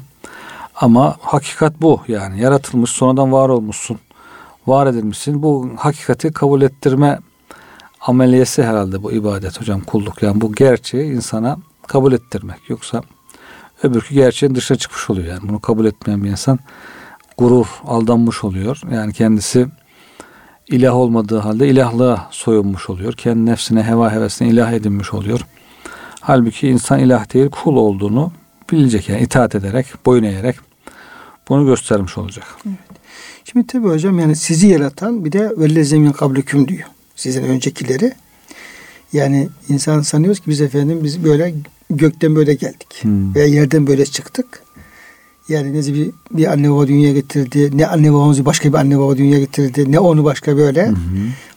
Ama 0.75 1.17
hakikat 1.21 1.83
bu 1.83 2.01
yani 2.09 2.41
yaratılmış 2.41 2.91
sonradan 2.91 3.33
var 3.33 3.49
olmuşsun. 3.49 3.99
Var 4.67 4.87
edilmişsin. 4.87 5.43
Bu 5.43 5.71
hakikati 5.77 6.33
kabul 6.33 6.63
ettirme 6.63 7.19
ameliyesi 8.01 8.63
herhalde 8.63 9.03
bu 9.03 9.13
ibadet 9.13 9.61
hocam 9.61 9.81
kulluk. 9.81 10.23
Yani 10.23 10.41
bu 10.41 10.53
gerçeği 10.53 11.13
insana 11.13 11.59
kabul 11.87 12.13
ettirmek. 12.13 12.71
Yoksa 12.71 13.03
öbürkü 13.83 14.14
gerçeğin 14.14 14.55
dışına 14.55 14.79
çıkmış 14.79 15.11
oluyor. 15.11 15.27
Yani 15.27 15.49
bunu 15.49 15.61
kabul 15.61 15.85
etmeyen 15.85 16.25
bir 16.25 16.31
insan 16.31 16.59
gurur, 17.38 17.67
aldanmış 17.87 18.45
oluyor. 18.45 18.81
Yani 18.93 19.12
kendisi 19.12 19.67
ilah 20.69 20.95
olmadığı 20.95 21.38
halde 21.38 21.69
ilahlığa 21.69 22.29
soyunmuş 22.31 22.91
oluyor. 22.91 23.12
Kendi 23.12 23.51
nefsine, 23.51 23.83
heva 23.83 24.12
hevesine 24.12 24.49
ilah 24.49 24.73
edinmiş 24.73 25.14
oluyor. 25.14 25.41
Halbuki 26.21 26.69
insan 26.69 26.99
ilah 26.99 27.35
değil 27.35 27.51
kul 27.51 27.77
olduğunu 27.77 28.33
bilecek 28.73 29.09
yani 29.09 29.23
itaat 29.23 29.55
ederek, 29.55 29.87
boyun 30.07 30.23
eğerek 30.23 30.57
bunu 31.49 31.67
göstermiş 31.67 32.19
olacak. 32.19 32.47
Evet. 32.67 32.79
Şimdi 33.45 33.67
tabi 33.67 33.88
hocam 33.88 34.19
yani 34.19 34.37
sizi 34.37 34.67
yaratan 34.67 35.25
bir 35.25 35.33
de 35.33 35.53
velle 35.57 35.85
zemin 35.85 36.12
kablüküm 36.12 36.69
diyor. 36.69 36.88
Sizin 37.17 37.43
öncekileri. 37.43 38.12
Yani 39.12 39.49
insan 39.69 40.01
sanıyoruz 40.01 40.41
ki 40.41 40.51
biz 40.51 40.61
efendim 40.61 41.01
biz 41.03 41.25
böyle 41.25 41.55
gökten 41.90 42.37
böyle 42.37 42.55
geldik. 42.55 42.88
Hmm. 43.01 43.35
Veya 43.35 43.46
yerden 43.46 43.87
böyle 43.87 44.07
çıktık. 44.07 44.62
Yani 45.48 45.72
ne 45.72 45.94
bir, 45.94 46.11
bir 46.31 46.53
anne 46.53 46.70
baba 46.70 46.88
dünya 46.88 47.12
getirdi. 47.12 47.70
Ne 47.79 47.87
anne 47.87 48.12
babamızı 48.12 48.44
başka 48.44 48.68
bir 48.68 48.79
anne 48.79 48.98
baba 48.98 49.16
dünya 49.16 49.38
getirdi. 49.38 49.92
Ne 49.92 49.98
onu 49.98 50.24
başka 50.24 50.57
böyle. 50.57 50.87
Hı 50.87 50.90
hı. 50.90 50.96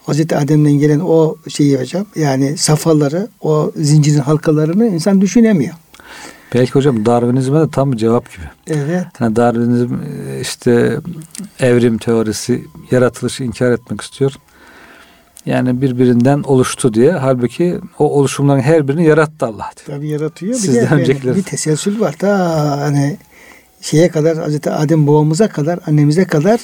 Hazreti 0.05 0.37
Adem'den 0.37 0.71
gelen 0.71 0.99
o 0.99 1.35
şeyi 1.47 1.79
hocam 1.79 2.05
yani 2.15 2.57
safhaları, 2.57 3.27
o 3.41 3.71
zincirin 3.75 4.19
halkalarını 4.19 4.87
insan 4.87 5.21
düşünemiyor. 5.21 5.75
Belki 6.53 6.71
hocam 6.71 7.05
Darwinizme 7.05 7.59
de 7.59 7.69
tam 7.69 7.91
bir 7.91 7.97
cevap 7.97 8.31
gibi. 8.35 8.45
Evet. 8.67 9.05
Yani 9.19 9.35
Darwinizm 9.35 9.95
işte 10.41 10.99
evrim 11.59 11.97
teorisi 11.97 12.65
yaratılışı 12.91 13.43
inkar 13.43 13.71
etmek 13.71 14.01
istiyor. 14.01 14.33
Yani 15.45 15.82
birbirinden 15.82 16.43
oluştu 16.43 16.93
diye. 16.93 17.12
Halbuki 17.12 17.80
o 17.99 18.10
oluşumların 18.10 18.62
her 18.62 18.88
birini 18.88 19.06
yarattı 19.06 19.45
Allah 19.45 19.71
diyor. 19.77 19.97
Tabii 19.97 20.10
yaratıyor. 20.10 20.54
Sizden 20.54 20.99
bir 20.99 21.08
de 21.08 21.27
yani 21.27 21.38
bir 21.38 21.43
teselsül 21.43 21.99
var. 21.99 22.13
Ta 22.13 22.38
hani 22.82 23.17
şeye 23.82 24.10
kadar 24.10 24.38
Hazreti 24.38 24.71
Adem 24.71 25.08
babamıza 25.08 25.47
kadar 25.47 25.80
annemize 25.88 26.25
kadar 26.25 26.60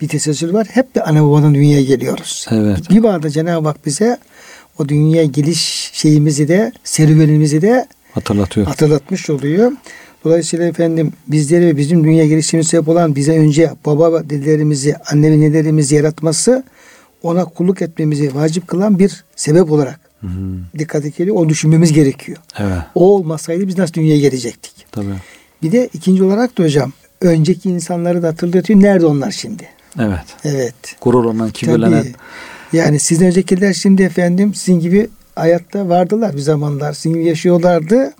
bir 0.00 0.08
teselsül 0.08 0.52
var. 0.52 0.66
Hep 0.70 0.94
bir 0.94 1.08
anne 1.08 1.22
babadan 1.22 1.54
dünyaya 1.54 1.82
geliyoruz. 1.82 2.46
Evet. 2.50 2.90
Bir 2.90 3.02
barda 3.02 3.30
Cenab-ı 3.30 3.68
Hak 3.68 3.86
bize 3.86 4.18
o 4.78 4.88
dünyaya 4.88 5.24
geliş 5.24 5.90
şeyimizi 5.92 6.48
de 6.48 6.72
serüvenimizi 6.84 7.62
de 7.62 7.86
hatırlatıyor. 8.14 8.66
Hatırlatmış 8.66 9.30
oluyor. 9.30 9.72
Dolayısıyla 10.24 10.66
efendim 10.66 11.12
bizleri 11.28 11.66
ve 11.66 11.76
bizim 11.76 12.04
dünya 12.04 12.26
gelişimiz 12.26 12.68
sebep 12.68 12.88
olan 12.88 13.16
bize 13.16 13.38
önce 13.38 13.70
baba 13.86 14.30
dedelerimizi, 14.30 14.96
anne 15.10 15.30
ve 15.30 15.40
nelerimizi 15.40 15.94
yaratması 15.94 16.64
ona 17.22 17.44
kulluk 17.44 17.82
etmemizi 17.82 18.34
vacip 18.34 18.68
kılan 18.68 18.98
bir 18.98 19.24
sebep 19.36 19.72
olarak 19.72 20.00
hı 20.20 20.26
hı. 20.26 20.78
dikkat 20.78 21.04
edilip 21.04 21.36
onu 21.36 21.48
düşünmemiz 21.48 21.92
gerekiyor. 21.92 22.38
Evet. 22.58 22.82
O 22.94 23.14
olmasaydı 23.14 23.68
biz 23.68 23.78
nasıl 23.78 23.94
dünyaya 23.94 24.20
gelecektik? 24.20 24.86
Tabii. 24.92 25.14
Bir 25.62 25.72
de 25.72 25.88
ikinci 25.92 26.22
olarak 26.22 26.58
da 26.58 26.62
hocam 26.62 26.92
önceki 27.20 27.70
insanları 27.70 28.22
da 28.22 28.28
hatırlatıyor. 28.28 28.80
Nerede 28.80 29.06
onlar 29.06 29.30
şimdi? 29.30 29.68
Evet. 29.98 30.24
Evet. 30.44 30.74
Gurur 31.00 31.24
olan, 31.24 31.50
kibirlenen. 31.50 32.06
Yani 32.72 33.00
sizden 33.00 33.26
öncekiler 33.26 33.72
şimdi 33.72 34.02
efendim 34.02 34.54
sizin 34.54 34.80
gibi 34.80 35.08
hayatta 35.34 35.88
vardılar 35.88 36.36
bir 36.36 36.40
zamanlar. 36.40 36.92
Sizin 36.92 37.14
gibi 37.14 37.24
yaşıyorlardı. 37.24 38.12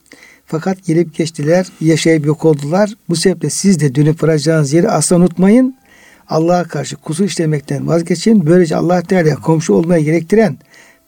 Fakat 0.47 0.85
gelip 0.85 1.15
geçtiler, 1.15 1.67
yaşayıp 1.81 2.27
yok 2.27 2.45
oldular. 2.45 2.95
Bu 3.09 3.17
sebeple 3.17 3.51
siz 3.51 3.81
de 3.81 3.95
dönüp 3.95 4.23
varacağınız 4.23 4.73
yeri 4.73 4.91
asla 4.91 5.17
unutmayın. 5.17 5.77
Allah'a 6.33 6.65
karşı 6.65 6.97
kusur 6.97 7.25
işlemekten 7.25 7.87
vazgeçin. 7.87 8.47
Böylece 8.47 8.77
Allah 8.77 9.03
Teala 9.03 9.35
komşu 9.35 9.73
olmaya 9.73 10.01
gerektiren 10.01 10.59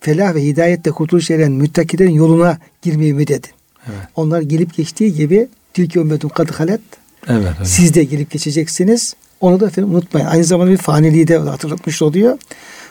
felah 0.00 0.34
ve 0.34 0.42
hidayette 0.42 0.90
kurtuluş 0.90 1.30
eren 1.30 1.52
müttakilerin 1.52 2.10
yoluna 2.10 2.58
girmeyi 2.82 3.12
ümit 3.12 3.30
edin. 3.30 3.50
Evet. 3.86 4.08
Onlar 4.16 4.42
gelip 4.42 4.74
geçtiği 4.74 5.14
gibi 5.14 5.48
tilki 5.74 5.98
ümmetun 5.98 6.28
kadı 6.28 6.52
halet. 6.52 6.80
Evet, 7.28 7.52
evet. 7.58 7.68
Siz 7.68 7.94
de 7.94 8.04
gelip 8.04 8.30
geçeceksiniz. 8.30 9.14
Onu 9.40 9.60
da 9.60 9.66
efendim 9.66 9.94
unutmayın. 9.94 10.26
Aynı 10.26 10.44
zamanda 10.44 10.70
bir 10.70 10.76
faniliği 10.76 11.28
de 11.28 11.38
hatırlatmış 11.38 12.02
oluyor. 12.02 12.38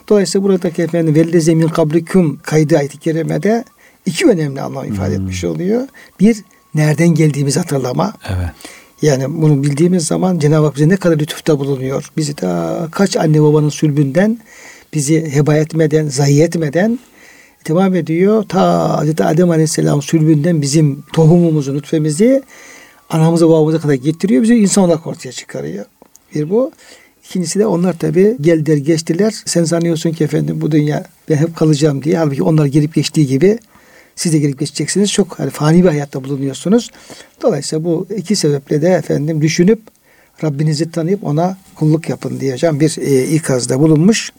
Dolayısıyla 0.10 0.48
buradaki 0.48 0.82
efendim 0.82 1.16
velde 1.16 1.42
zemin 1.42 1.68
kabliküm 1.68 2.40
kaydı 2.44 2.78
ayet-i 2.78 2.98
kerimede 2.98 3.64
iki 4.06 4.26
önemli 4.26 4.62
anlam 4.62 4.94
ifade 4.94 5.16
hmm. 5.16 5.24
etmiş 5.24 5.44
oluyor. 5.44 5.88
Bir, 6.20 6.38
nereden 6.76 7.08
geldiğimizi 7.08 7.60
hatırlama. 7.60 8.14
Evet. 8.30 8.50
Yani 9.04 9.42
bunu 9.42 9.64
bildiğimiz 9.64 10.06
zaman 10.06 10.40
Cenab-ı 10.40 10.66
Hak 10.66 10.76
bize 10.76 10.90
ne 10.90 10.98
kadar 10.98 11.20
lütufta 11.20 11.60
bulunuyor. 11.60 12.12
Bizi 12.18 12.38
daha 12.38 12.92
kaç 12.92 13.18
anne 13.18 13.42
babanın 13.42 13.70
sülbünden 13.70 14.38
bizi 14.94 15.32
heba 15.36 15.56
etmeden, 15.56 16.08
zayi 16.08 16.42
etmeden 16.42 17.00
devam 17.68 17.96
ediyor. 17.96 18.44
Ta 18.50 18.90
Hazreti 18.98 19.24
Adem 19.24 19.50
Aleyhisselam 19.50 20.02
sülbünden 20.02 20.62
bizim 20.62 21.04
tohumumuzu, 21.14 21.76
nutfemizi 21.76 22.44
anamıza 23.10 23.50
babamıza 23.50 23.80
kadar 23.80 23.94
getiriyor. 23.94 24.44
Bizi 24.44 24.56
insan 24.56 24.84
olarak 24.84 25.08
ortaya 25.08 25.32
çıkarıyor. 25.32 25.86
Bir 26.36 26.50
bu. 26.50 26.72
İkincisi 27.26 27.60
de 27.60 27.66
onlar 27.66 28.00
tabi 28.00 28.38
geldiler 28.42 28.78
geçtiler. 28.78 29.34
Sen 29.46 29.64
sanıyorsun 29.64 30.12
ki 30.12 30.24
efendim 30.24 30.62
bu 30.62 30.72
dünya 30.72 31.06
ben 31.30 31.36
hep 31.36 31.56
kalacağım 31.56 32.04
diye. 32.04 32.18
Halbuki 32.18 32.44
onlar 32.44 32.66
gelip 32.66 32.94
geçtiği 32.96 33.28
gibi 33.28 33.58
siz 34.16 34.34
de 34.34 34.38
gelip 34.38 34.60
geçeceksiniz. 34.60 35.12
Çok 35.12 35.40
hani 35.40 35.50
fani 35.50 35.84
bir 35.84 35.90
hayatta 35.90 36.24
bulunuyorsunuz. 36.24 36.92
Dolayısıyla 37.42 37.86
bu 37.86 38.08
iki 38.18 38.36
sebeple 38.36 38.82
de 38.82 38.90
efendim 38.90 39.42
düşünüp 39.42 39.80
Rabbinizi 40.44 40.92
tanıyıp 40.92 41.24
ona 41.24 41.58
kulluk 41.76 42.10
yapın 42.10 42.40
diyeceğim 42.40 42.80
bir 42.80 42.98
e, 42.98 43.24
ikazda 43.24 43.80
bulunmuş 43.80 44.32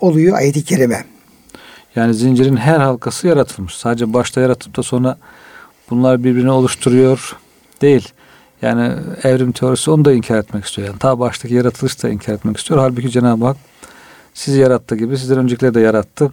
oluyor 0.00 0.36
ayet-i 0.36 0.64
kerime. 0.64 1.04
Yani 1.96 2.14
zincirin 2.14 2.56
her 2.56 2.80
halkası 2.80 3.26
yaratılmış. 3.26 3.74
Sadece 3.74 4.12
başta 4.12 4.40
yaratıp 4.40 4.76
da 4.76 4.82
sonra 4.82 5.18
bunlar 5.90 6.24
birbirini 6.24 6.50
oluşturuyor 6.50 7.36
değil. 7.82 8.08
Yani 8.62 8.92
evrim 9.22 9.52
teorisi 9.52 9.90
onu 9.90 10.04
da 10.04 10.12
inkar 10.12 10.38
etmek 10.38 10.64
istiyor. 10.64 10.88
Yani 10.88 10.98
ta 10.98 11.18
baştaki 11.18 11.54
yaratılış 11.54 12.02
da 12.02 12.08
inkar 12.08 12.32
etmek 12.32 12.56
istiyor. 12.56 12.80
Halbuki 12.80 13.10
Cenab-ı 13.10 13.44
Hak 13.44 13.56
sizi 14.34 14.60
yarattı 14.60 14.96
gibi 14.96 15.18
sizden 15.18 15.38
öncekileri 15.38 15.74
de 15.74 15.80
yarattı. 15.80 16.30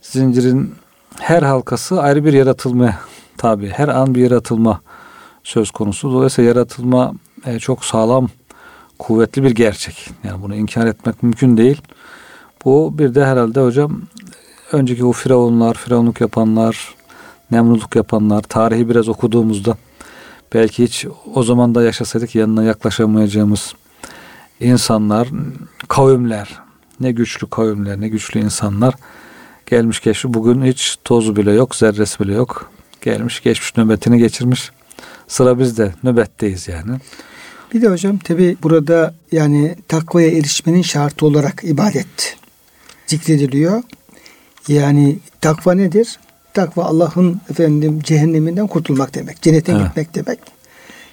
Zincirin 0.00 0.74
her 1.20 1.42
halkası 1.42 2.02
ayrı 2.02 2.24
bir 2.24 2.32
yaratılma 2.32 2.94
tabi. 3.36 3.68
Her 3.68 3.88
an 3.88 4.14
bir 4.14 4.20
yaratılma 4.20 4.80
söz 5.44 5.70
konusu. 5.70 6.12
Dolayısıyla 6.12 6.48
yaratılma 6.48 7.12
e, 7.46 7.58
çok 7.58 7.84
sağlam, 7.84 8.28
kuvvetli 8.98 9.42
bir 9.42 9.50
gerçek. 9.50 10.10
Yani 10.24 10.42
bunu 10.42 10.54
inkar 10.54 10.86
etmek 10.86 11.22
mümkün 11.22 11.56
değil. 11.56 11.82
Bu 12.64 12.98
bir 12.98 13.14
de 13.14 13.24
herhalde 13.24 13.60
hocam 13.60 14.00
önceki 14.72 15.04
o 15.04 15.12
firavunlar, 15.12 15.74
firavunluk 15.74 16.20
yapanlar, 16.20 16.94
nemruluk 17.50 17.96
yapanlar, 17.96 18.42
tarihi 18.42 18.88
biraz 18.88 19.08
okuduğumuzda 19.08 19.76
belki 20.54 20.84
hiç 20.84 21.06
o 21.34 21.42
zaman 21.42 21.74
da 21.74 21.82
yaşasaydık 21.82 22.34
yanına 22.34 22.64
yaklaşamayacağımız 22.64 23.74
insanlar, 24.60 25.28
kavimler, 25.88 26.58
ne 27.00 27.12
güçlü 27.12 27.50
kavimler, 27.50 28.00
ne 28.00 28.08
güçlü 28.08 28.40
insanlar 28.40 28.94
gelmiş 29.70 30.00
geçmiş. 30.00 30.34
Bugün 30.34 30.64
hiç 30.64 30.98
tozu 31.04 31.36
bile 31.36 31.52
yok, 31.52 31.76
zerresi 31.76 32.18
bile 32.18 32.34
yok. 32.34 32.70
Gelmiş 33.02 33.42
geçmiş 33.42 33.76
nöbetini 33.76 34.18
geçirmiş. 34.18 34.70
Sıra 35.28 35.58
bizde. 35.58 35.94
Nöbetteyiz 36.04 36.68
yani. 36.68 36.98
Bir 37.74 37.82
de 37.82 37.88
hocam 37.88 38.18
tabi 38.18 38.56
burada 38.62 39.14
yani 39.32 39.76
takvaya 39.88 40.28
erişmenin 40.28 40.82
şartı 40.82 41.26
olarak 41.26 41.64
ibadet 41.64 42.36
zikrediliyor. 43.06 43.82
Yani 44.68 45.18
takva 45.40 45.74
nedir? 45.74 46.18
Takva 46.54 46.84
Allah'ın 46.84 47.40
efendim 47.50 48.00
cehenneminden 48.02 48.66
kurtulmak 48.66 49.14
demek. 49.14 49.42
Cennete 49.42 49.72
Evet. 49.72 49.84
gitmek 49.86 50.14
demek. 50.14 50.38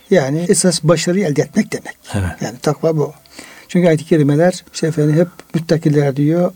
Yani 0.10 0.46
esas 0.50 0.84
başarıyı 0.84 1.26
elde 1.26 1.42
etmek 1.42 1.72
demek. 1.72 1.98
Evet. 2.14 2.42
Yani 2.42 2.58
takva 2.62 2.98
bu. 2.98 3.14
Çünkü 3.76 3.88
ayet-i 3.88 4.06
kerimeler 4.06 4.64
işte 4.74 4.88
efendim 4.88 5.16
hep 5.16 5.28
müttakiler 5.54 6.16
diyor. 6.16 6.52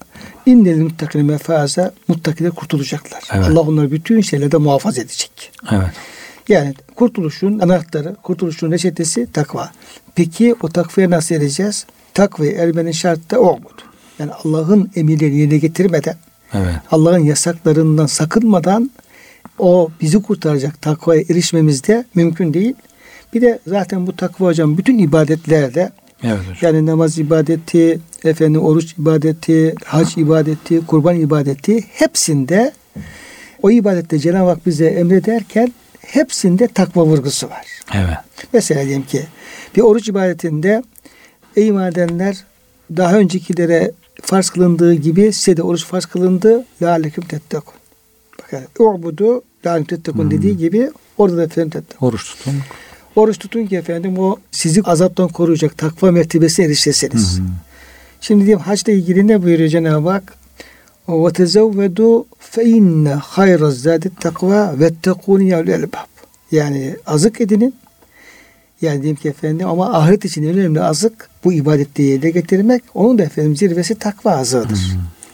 İnnel 0.45 0.77
muttakine 0.77 1.23
mefaza 1.23 1.93
muttakiler 2.07 2.51
kurtulacaklar. 2.51 3.23
Evet. 3.33 3.45
Allah 3.45 3.59
onları 3.59 3.91
bütün 3.91 4.21
şeylerde 4.21 4.57
muhafaza 4.57 5.01
edecek. 5.01 5.51
Evet. 5.71 5.89
Yani 6.49 6.73
kurtuluşun 6.95 7.59
anahtarı, 7.59 8.15
kurtuluşun 8.23 8.71
reçetesi 8.71 9.31
takva. 9.31 9.71
Peki 10.15 10.55
o 10.61 10.69
takvaya 10.69 11.09
nasıl 11.09 11.35
ereceğiz? 11.35 11.85
Takvaya 12.13 12.51
ermenin 12.51 12.91
şartı 12.91 13.29
da 13.29 13.39
o 13.39 13.43
olmadı. 13.43 13.81
Yani 14.19 14.31
Allah'ın 14.43 14.91
emirlerini 14.95 15.37
yerine 15.37 15.57
getirmeden, 15.57 16.15
Evet. 16.53 16.75
Allah'ın 16.91 17.23
yasaklarından 17.23 18.05
sakınmadan 18.05 18.91
o 19.57 19.89
bizi 20.01 20.21
kurtaracak 20.21 20.81
takvaya 20.81 21.21
erişmemiz 21.21 21.83
de 21.83 22.05
mümkün 22.15 22.53
değil. 22.53 22.75
Bir 23.33 23.41
de 23.41 23.59
zaten 23.67 24.07
bu 24.07 24.15
takva 24.15 24.45
hocam 24.45 24.77
bütün 24.77 24.97
ibadetlerde 24.97 25.91
Evet 26.23 26.39
hocam. 26.39 26.55
yani 26.61 26.85
namaz 26.85 27.19
ibadeti, 27.19 27.99
efendim 28.23 28.61
oruç 28.61 28.93
ibadeti, 28.93 29.75
hac 29.85 30.17
ibadeti, 30.17 30.85
kurban 30.85 31.15
ibadeti 31.15 31.81
hepsinde 31.81 32.73
o 33.61 33.71
ibadette 33.71 34.19
Cenab-ı 34.19 34.49
Hak 34.49 34.65
bize 34.65 34.85
emrederken 34.85 35.73
hepsinde 35.99 36.67
takva 36.67 37.05
vurgusu 37.05 37.49
var. 37.49 37.65
Evet. 37.93 38.17
Mesela 38.53 38.85
diyelim 38.85 39.05
ki 39.05 39.23
bir 39.75 39.81
oruç 39.81 40.07
ibadetinde 40.07 40.83
ey 41.55 41.67
iman 41.67 41.91
edenler 41.91 42.45
daha 42.97 43.17
öncekilere 43.17 43.91
farz 44.21 44.49
kılındığı 44.49 44.93
gibi 44.93 45.33
size 45.33 45.57
de 45.57 45.63
oruç 45.63 45.85
farz 45.85 46.05
kılındı. 46.05 46.65
Lâleküm 46.81 47.23
tettekun. 47.23 47.73
Bakın 48.39 48.67
u'budu 48.79 49.41
lâleküm 49.65 49.85
tettekun 49.85 50.31
dediği 50.31 50.57
gibi 50.57 50.91
orada 51.17 51.37
da 51.37 51.43
efendim 51.43 51.69
tettekun. 51.69 52.07
Oruç 52.07 52.23
tutun. 52.23 52.53
Oruç 53.19 53.37
tutun 53.37 53.65
ki 53.65 53.75
efendim 53.75 54.19
o 54.19 54.35
sizi 54.51 54.81
azaptan 54.81 55.27
koruyacak 55.27 55.77
takva 55.77 56.11
mertebesine 56.11 56.65
erişesiniz. 56.65 57.39
Şimdi 58.21 58.45
diyeyim 58.45 58.59
hacla 58.59 58.93
ilgili 58.93 59.27
ne 59.27 59.43
buyuruyor 59.43 59.69
Cenab-ı 59.69 60.09
Hak? 60.09 60.33
Ve 61.09 61.33
tezevvedu 61.33 62.25
fe 62.39 62.63
inne 62.63 63.13
hayra 63.13 63.71
zâdet 63.71 64.21
takva 64.21 64.79
ve 64.79 64.93
tekûni 65.03 65.49
ya 65.49 65.59
ulul 65.61 65.73
albab. 65.73 66.09
Yani 66.51 66.95
azık 67.05 67.41
edinin. 67.41 67.75
Yani 68.81 69.01
diyeyim 69.01 69.15
ki 69.15 69.29
efendim 69.29 69.67
ama 69.67 69.93
ahiret 69.93 70.25
için 70.25 70.43
önemli 70.43 70.81
azık 70.81 71.29
bu 71.43 71.53
ibadette 71.53 72.03
yerine 72.03 72.29
getirmek. 72.29 72.83
Onun 72.93 73.17
da 73.17 73.23
efendim 73.23 73.55
zirvesi 73.55 73.95
takva 73.95 74.31
azığıdır. 74.31 74.79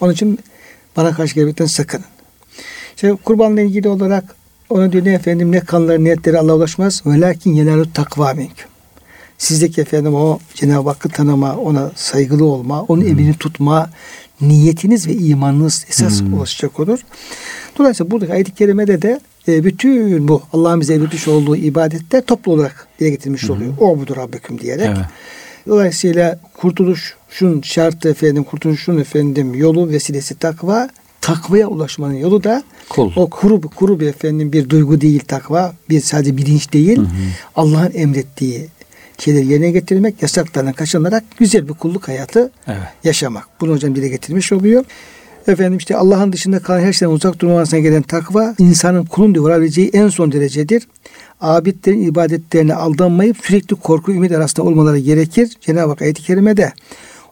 Onun 0.01 0.13
için 0.13 0.39
bana 0.97 1.11
karşı 1.11 1.35
gelmekten 1.35 1.65
sakının. 1.65 2.05
İşte 2.95 3.15
kurbanla 3.23 3.61
ilgili 3.61 3.87
olarak 3.87 4.35
ona 4.69 4.91
diyor 4.91 5.05
ne 5.05 5.13
efendim 5.13 5.51
ne 5.51 5.59
kanları 5.59 6.03
niyetleri 6.03 6.39
Allah'a 6.39 6.55
ulaşmaz. 6.55 7.03
Ve 7.05 7.21
lakin 7.21 7.53
yenalu 7.53 7.93
takva 7.93 8.33
mümkün. 8.33 8.65
Sizdeki 9.37 9.81
efendim 9.81 10.15
o 10.15 10.39
Cenab-ı 10.53 10.89
Hakk'ı 10.89 11.09
tanıma, 11.09 11.55
ona 11.57 11.91
saygılı 11.95 12.45
olma, 12.45 12.81
onun 12.81 13.05
emrini 13.05 13.33
tutma, 13.37 13.89
niyetiniz 14.41 15.07
ve 15.07 15.13
imanınız 15.13 15.85
esas 15.89 16.21
ulaşacak 16.21 16.79
olur. 16.79 16.99
Dolayısıyla 17.77 18.11
buradaki 18.11 18.33
ayet-i 18.33 18.51
kerimede 18.51 19.01
de 19.01 19.19
e, 19.47 19.63
bütün 19.63 20.27
bu 20.27 20.41
Allah'ın 20.53 20.81
bize 20.81 20.93
emretmiş 20.93 21.27
olduğu 21.27 21.55
ibadetler 21.55 22.21
toplu 22.21 22.51
olarak 22.51 22.87
dile 22.99 23.09
getirilmiş 23.09 23.49
oluyor. 23.49 23.73
O 23.79 23.99
budur 23.99 24.15
Rabbeküm 24.15 24.59
diyerek. 24.59 24.85
Evet. 24.87 25.05
Dolayısıyla 25.67 26.39
kurtuluşun 26.53 27.61
şartı 27.61 28.09
efendim, 28.09 28.43
kurtuluşun 28.43 28.97
efendim 28.97 29.55
yolu 29.55 29.89
vesilesi 29.89 30.35
takva. 30.35 30.89
Takvaya 31.21 31.67
ulaşmanın 31.67 32.13
yolu 32.13 32.43
da 32.43 32.63
Kul. 32.89 33.11
o 33.15 33.29
kuru, 33.29 33.61
kuru 33.61 33.99
bir 33.99 34.07
efendim 34.07 34.53
bir 34.53 34.69
duygu 34.69 35.01
değil 35.01 35.19
takva. 35.27 35.73
Bir 35.89 36.01
sadece 36.01 36.37
bilinç 36.37 36.73
değil. 36.73 37.01
Allah'ın 37.55 37.91
emrettiği 37.93 38.67
şeyleri 39.19 39.47
yerine 39.47 39.71
getirmek, 39.71 40.21
yasaklardan 40.21 40.73
kaçınarak 40.73 41.23
güzel 41.39 41.67
bir 41.67 41.73
kulluk 41.73 42.07
hayatı 42.07 42.51
Evet. 42.67 42.77
yaşamak. 43.03 43.47
Bunu 43.61 43.71
hocam 43.71 43.95
dile 43.95 44.07
getirmiş 44.07 44.51
oluyor. 44.51 44.85
Efendim 45.47 45.77
işte 45.77 45.97
Allah'ın 45.97 46.33
dışında 46.33 46.59
kalan 46.59 46.79
her 46.79 46.93
şeyden 46.93 47.13
uzak 47.13 47.39
durmamasına 47.39 47.79
gelen 47.79 48.01
takva 48.01 48.55
insanın 48.59 49.05
kulun 49.05 49.43
varabileceği 49.43 49.89
en 49.89 50.07
son 50.07 50.31
derecedir. 50.31 50.87
Abidlerin 51.41 52.01
ibadetlerine 52.01 52.73
aldanmayıp 52.75 53.37
sürekli 53.43 53.75
korku 53.75 54.11
ümit 54.11 54.31
arasında 54.31 54.65
olmaları 54.65 54.97
gerekir. 54.97 55.49
Cenab-ı 55.61 55.89
Hak 55.89 56.01
ayet-i 56.01 56.23
kerimede 56.23 56.73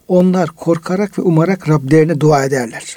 onlar 0.08 0.50
korkarak 0.50 1.20
ve 1.20 1.22
umarak 1.22 1.70
Rablerine 1.70 2.20
dua 2.20 2.46
ederler. 2.46 2.96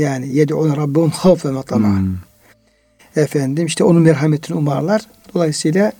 Yani 0.00 0.36
yedi 0.36 0.54
ona 0.54 0.76
Rabbim 0.76 1.10
havf 1.10 1.44
ve 1.44 1.50
matama. 1.50 1.88
Hmm. 1.88 2.14
Efendim 3.16 3.66
işte 3.66 3.84
onun 3.84 4.02
merhametini 4.02 4.56
umarlar. 4.56 5.02
Dolayısıyla 5.34 5.92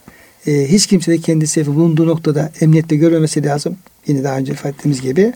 e, 0.46 0.72
hiç 0.72 0.86
kimse 0.86 1.12
de 1.12 1.18
kendisi 1.18 1.66
bulunduğu 1.66 2.06
noktada 2.06 2.52
emniyette 2.60 2.96
görmemesi 2.96 3.44
lazım. 3.44 3.76
Yine 4.06 4.24
daha 4.24 4.36
önce 4.36 4.52
ifade 4.52 4.72
ettiğimiz 4.72 5.00
gibi 5.00 5.32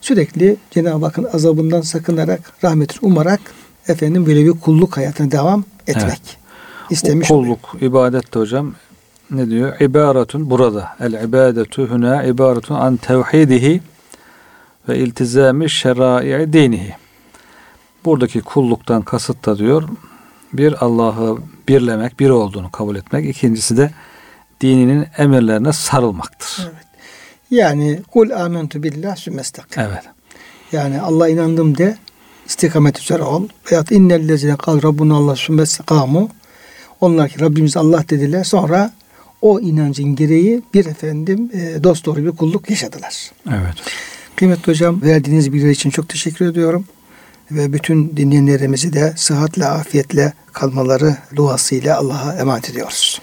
sürekli 0.00 0.56
Cenab-ı 0.70 1.04
Hakk'ın 1.04 1.26
azabından 1.32 1.80
sakınarak, 1.80 2.52
rahmetini 2.64 2.98
umarak 3.02 3.40
efendim 3.88 4.26
böyle 4.26 4.44
bir 4.44 4.50
kulluk 4.50 4.96
hayatına 4.96 5.30
devam 5.30 5.64
etmek. 5.86 6.06
Evet. 6.06 6.36
istemiş 6.90 7.30
O 7.30 7.34
oluyor. 7.34 7.56
kulluk, 7.56 7.82
ibadet 7.82 8.34
de 8.34 8.38
hocam 8.38 8.74
ne 9.30 9.50
diyor? 9.50 9.80
İbaretun 9.80 10.50
burada. 10.50 10.88
El 11.00 11.12
ibadetu 11.12 11.86
huna 11.90 12.24
ibaretun 12.24 12.74
an 12.74 12.96
tevhidihi 12.96 13.80
ve 14.88 14.98
iltizami 14.98 15.70
şerai 15.70 16.52
dinihi. 16.52 16.94
Buradaki 18.04 18.40
kulluktan 18.40 19.02
kasıt 19.02 19.46
da 19.46 19.58
diyor 19.58 19.88
bir 20.52 20.84
Allah'ı 20.84 21.38
birlemek, 21.68 22.20
bir 22.20 22.30
olduğunu 22.30 22.70
kabul 22.70 22.96
etmek. 22.96 23.28
İkincisi 23.28 23.76
de 23.76 23.90
dininin 24.60 25.06
emirlerine 25.18 25.72
sarılmaktır. 25.72 26.68
Yani 27.50 28.00
kul 28.12 28.30
amentu 28.30 28.82
billah 28.82 29.16
sümmestakim. 29.16 29.82
Evet. 29.82 30.02
Yani 30.72 31.00
Allah'a 31.00 31.28
inandım 31.28 31.78
de 31.78 31.96
istikamet 32.46 33.00
üzere 33.00 33.22
ol. 33.22 33.48
Veyahut 33.70 33.92
innellezine 33.92 34.56
kal 34.56 34.82
Rabbuna 34.82 35.14
Allah 35.14 35.36
sümmestikamu. 35.36 36.30
Onlar 37.00 37.28
ki 37.28 37.40
Rabbimiz 37.40 37.76
Allah 37.76 38.04
dediler. 38.08 38.44
Sonra 38.44 38.92
o 39.42 39.60
inancın 39.60 40.16
gereği 40.16 40.62
bir 40.74 40.86
efendim 40.86 41.50
e, 41.54 41.84
dost 41.84 42.06
doğru 42.06 42.24
bir 42.24 42.30
kulluk 42.30 42.70
yaşadılar. 42.70 43.30
Evet. 43.48 43.74
Kıymetli 44.36 44.72
hocam 44.72 45.02
verdiğiniz 45.02 45.52
bilgiler 45.52 45.70
için 45.70 45.90
çok 45.90 46.08
teşekkür 46.08 46.46
ediyorum. 46.46 46.84
Ve 47.50 47.72
bütün 47.72 48.16
dinleyenlerimizi 48.16 48.92
de 48.92 49.12
sıhhatle, 49.16 49.66
afiyetle 49.66 50.32
kalmaları 50.52 51.16
duasıyla 51.36 51.96
Allah'a 51.96 52.32
emanet 52.32 52.70
ediyoruz. 52.70 53.20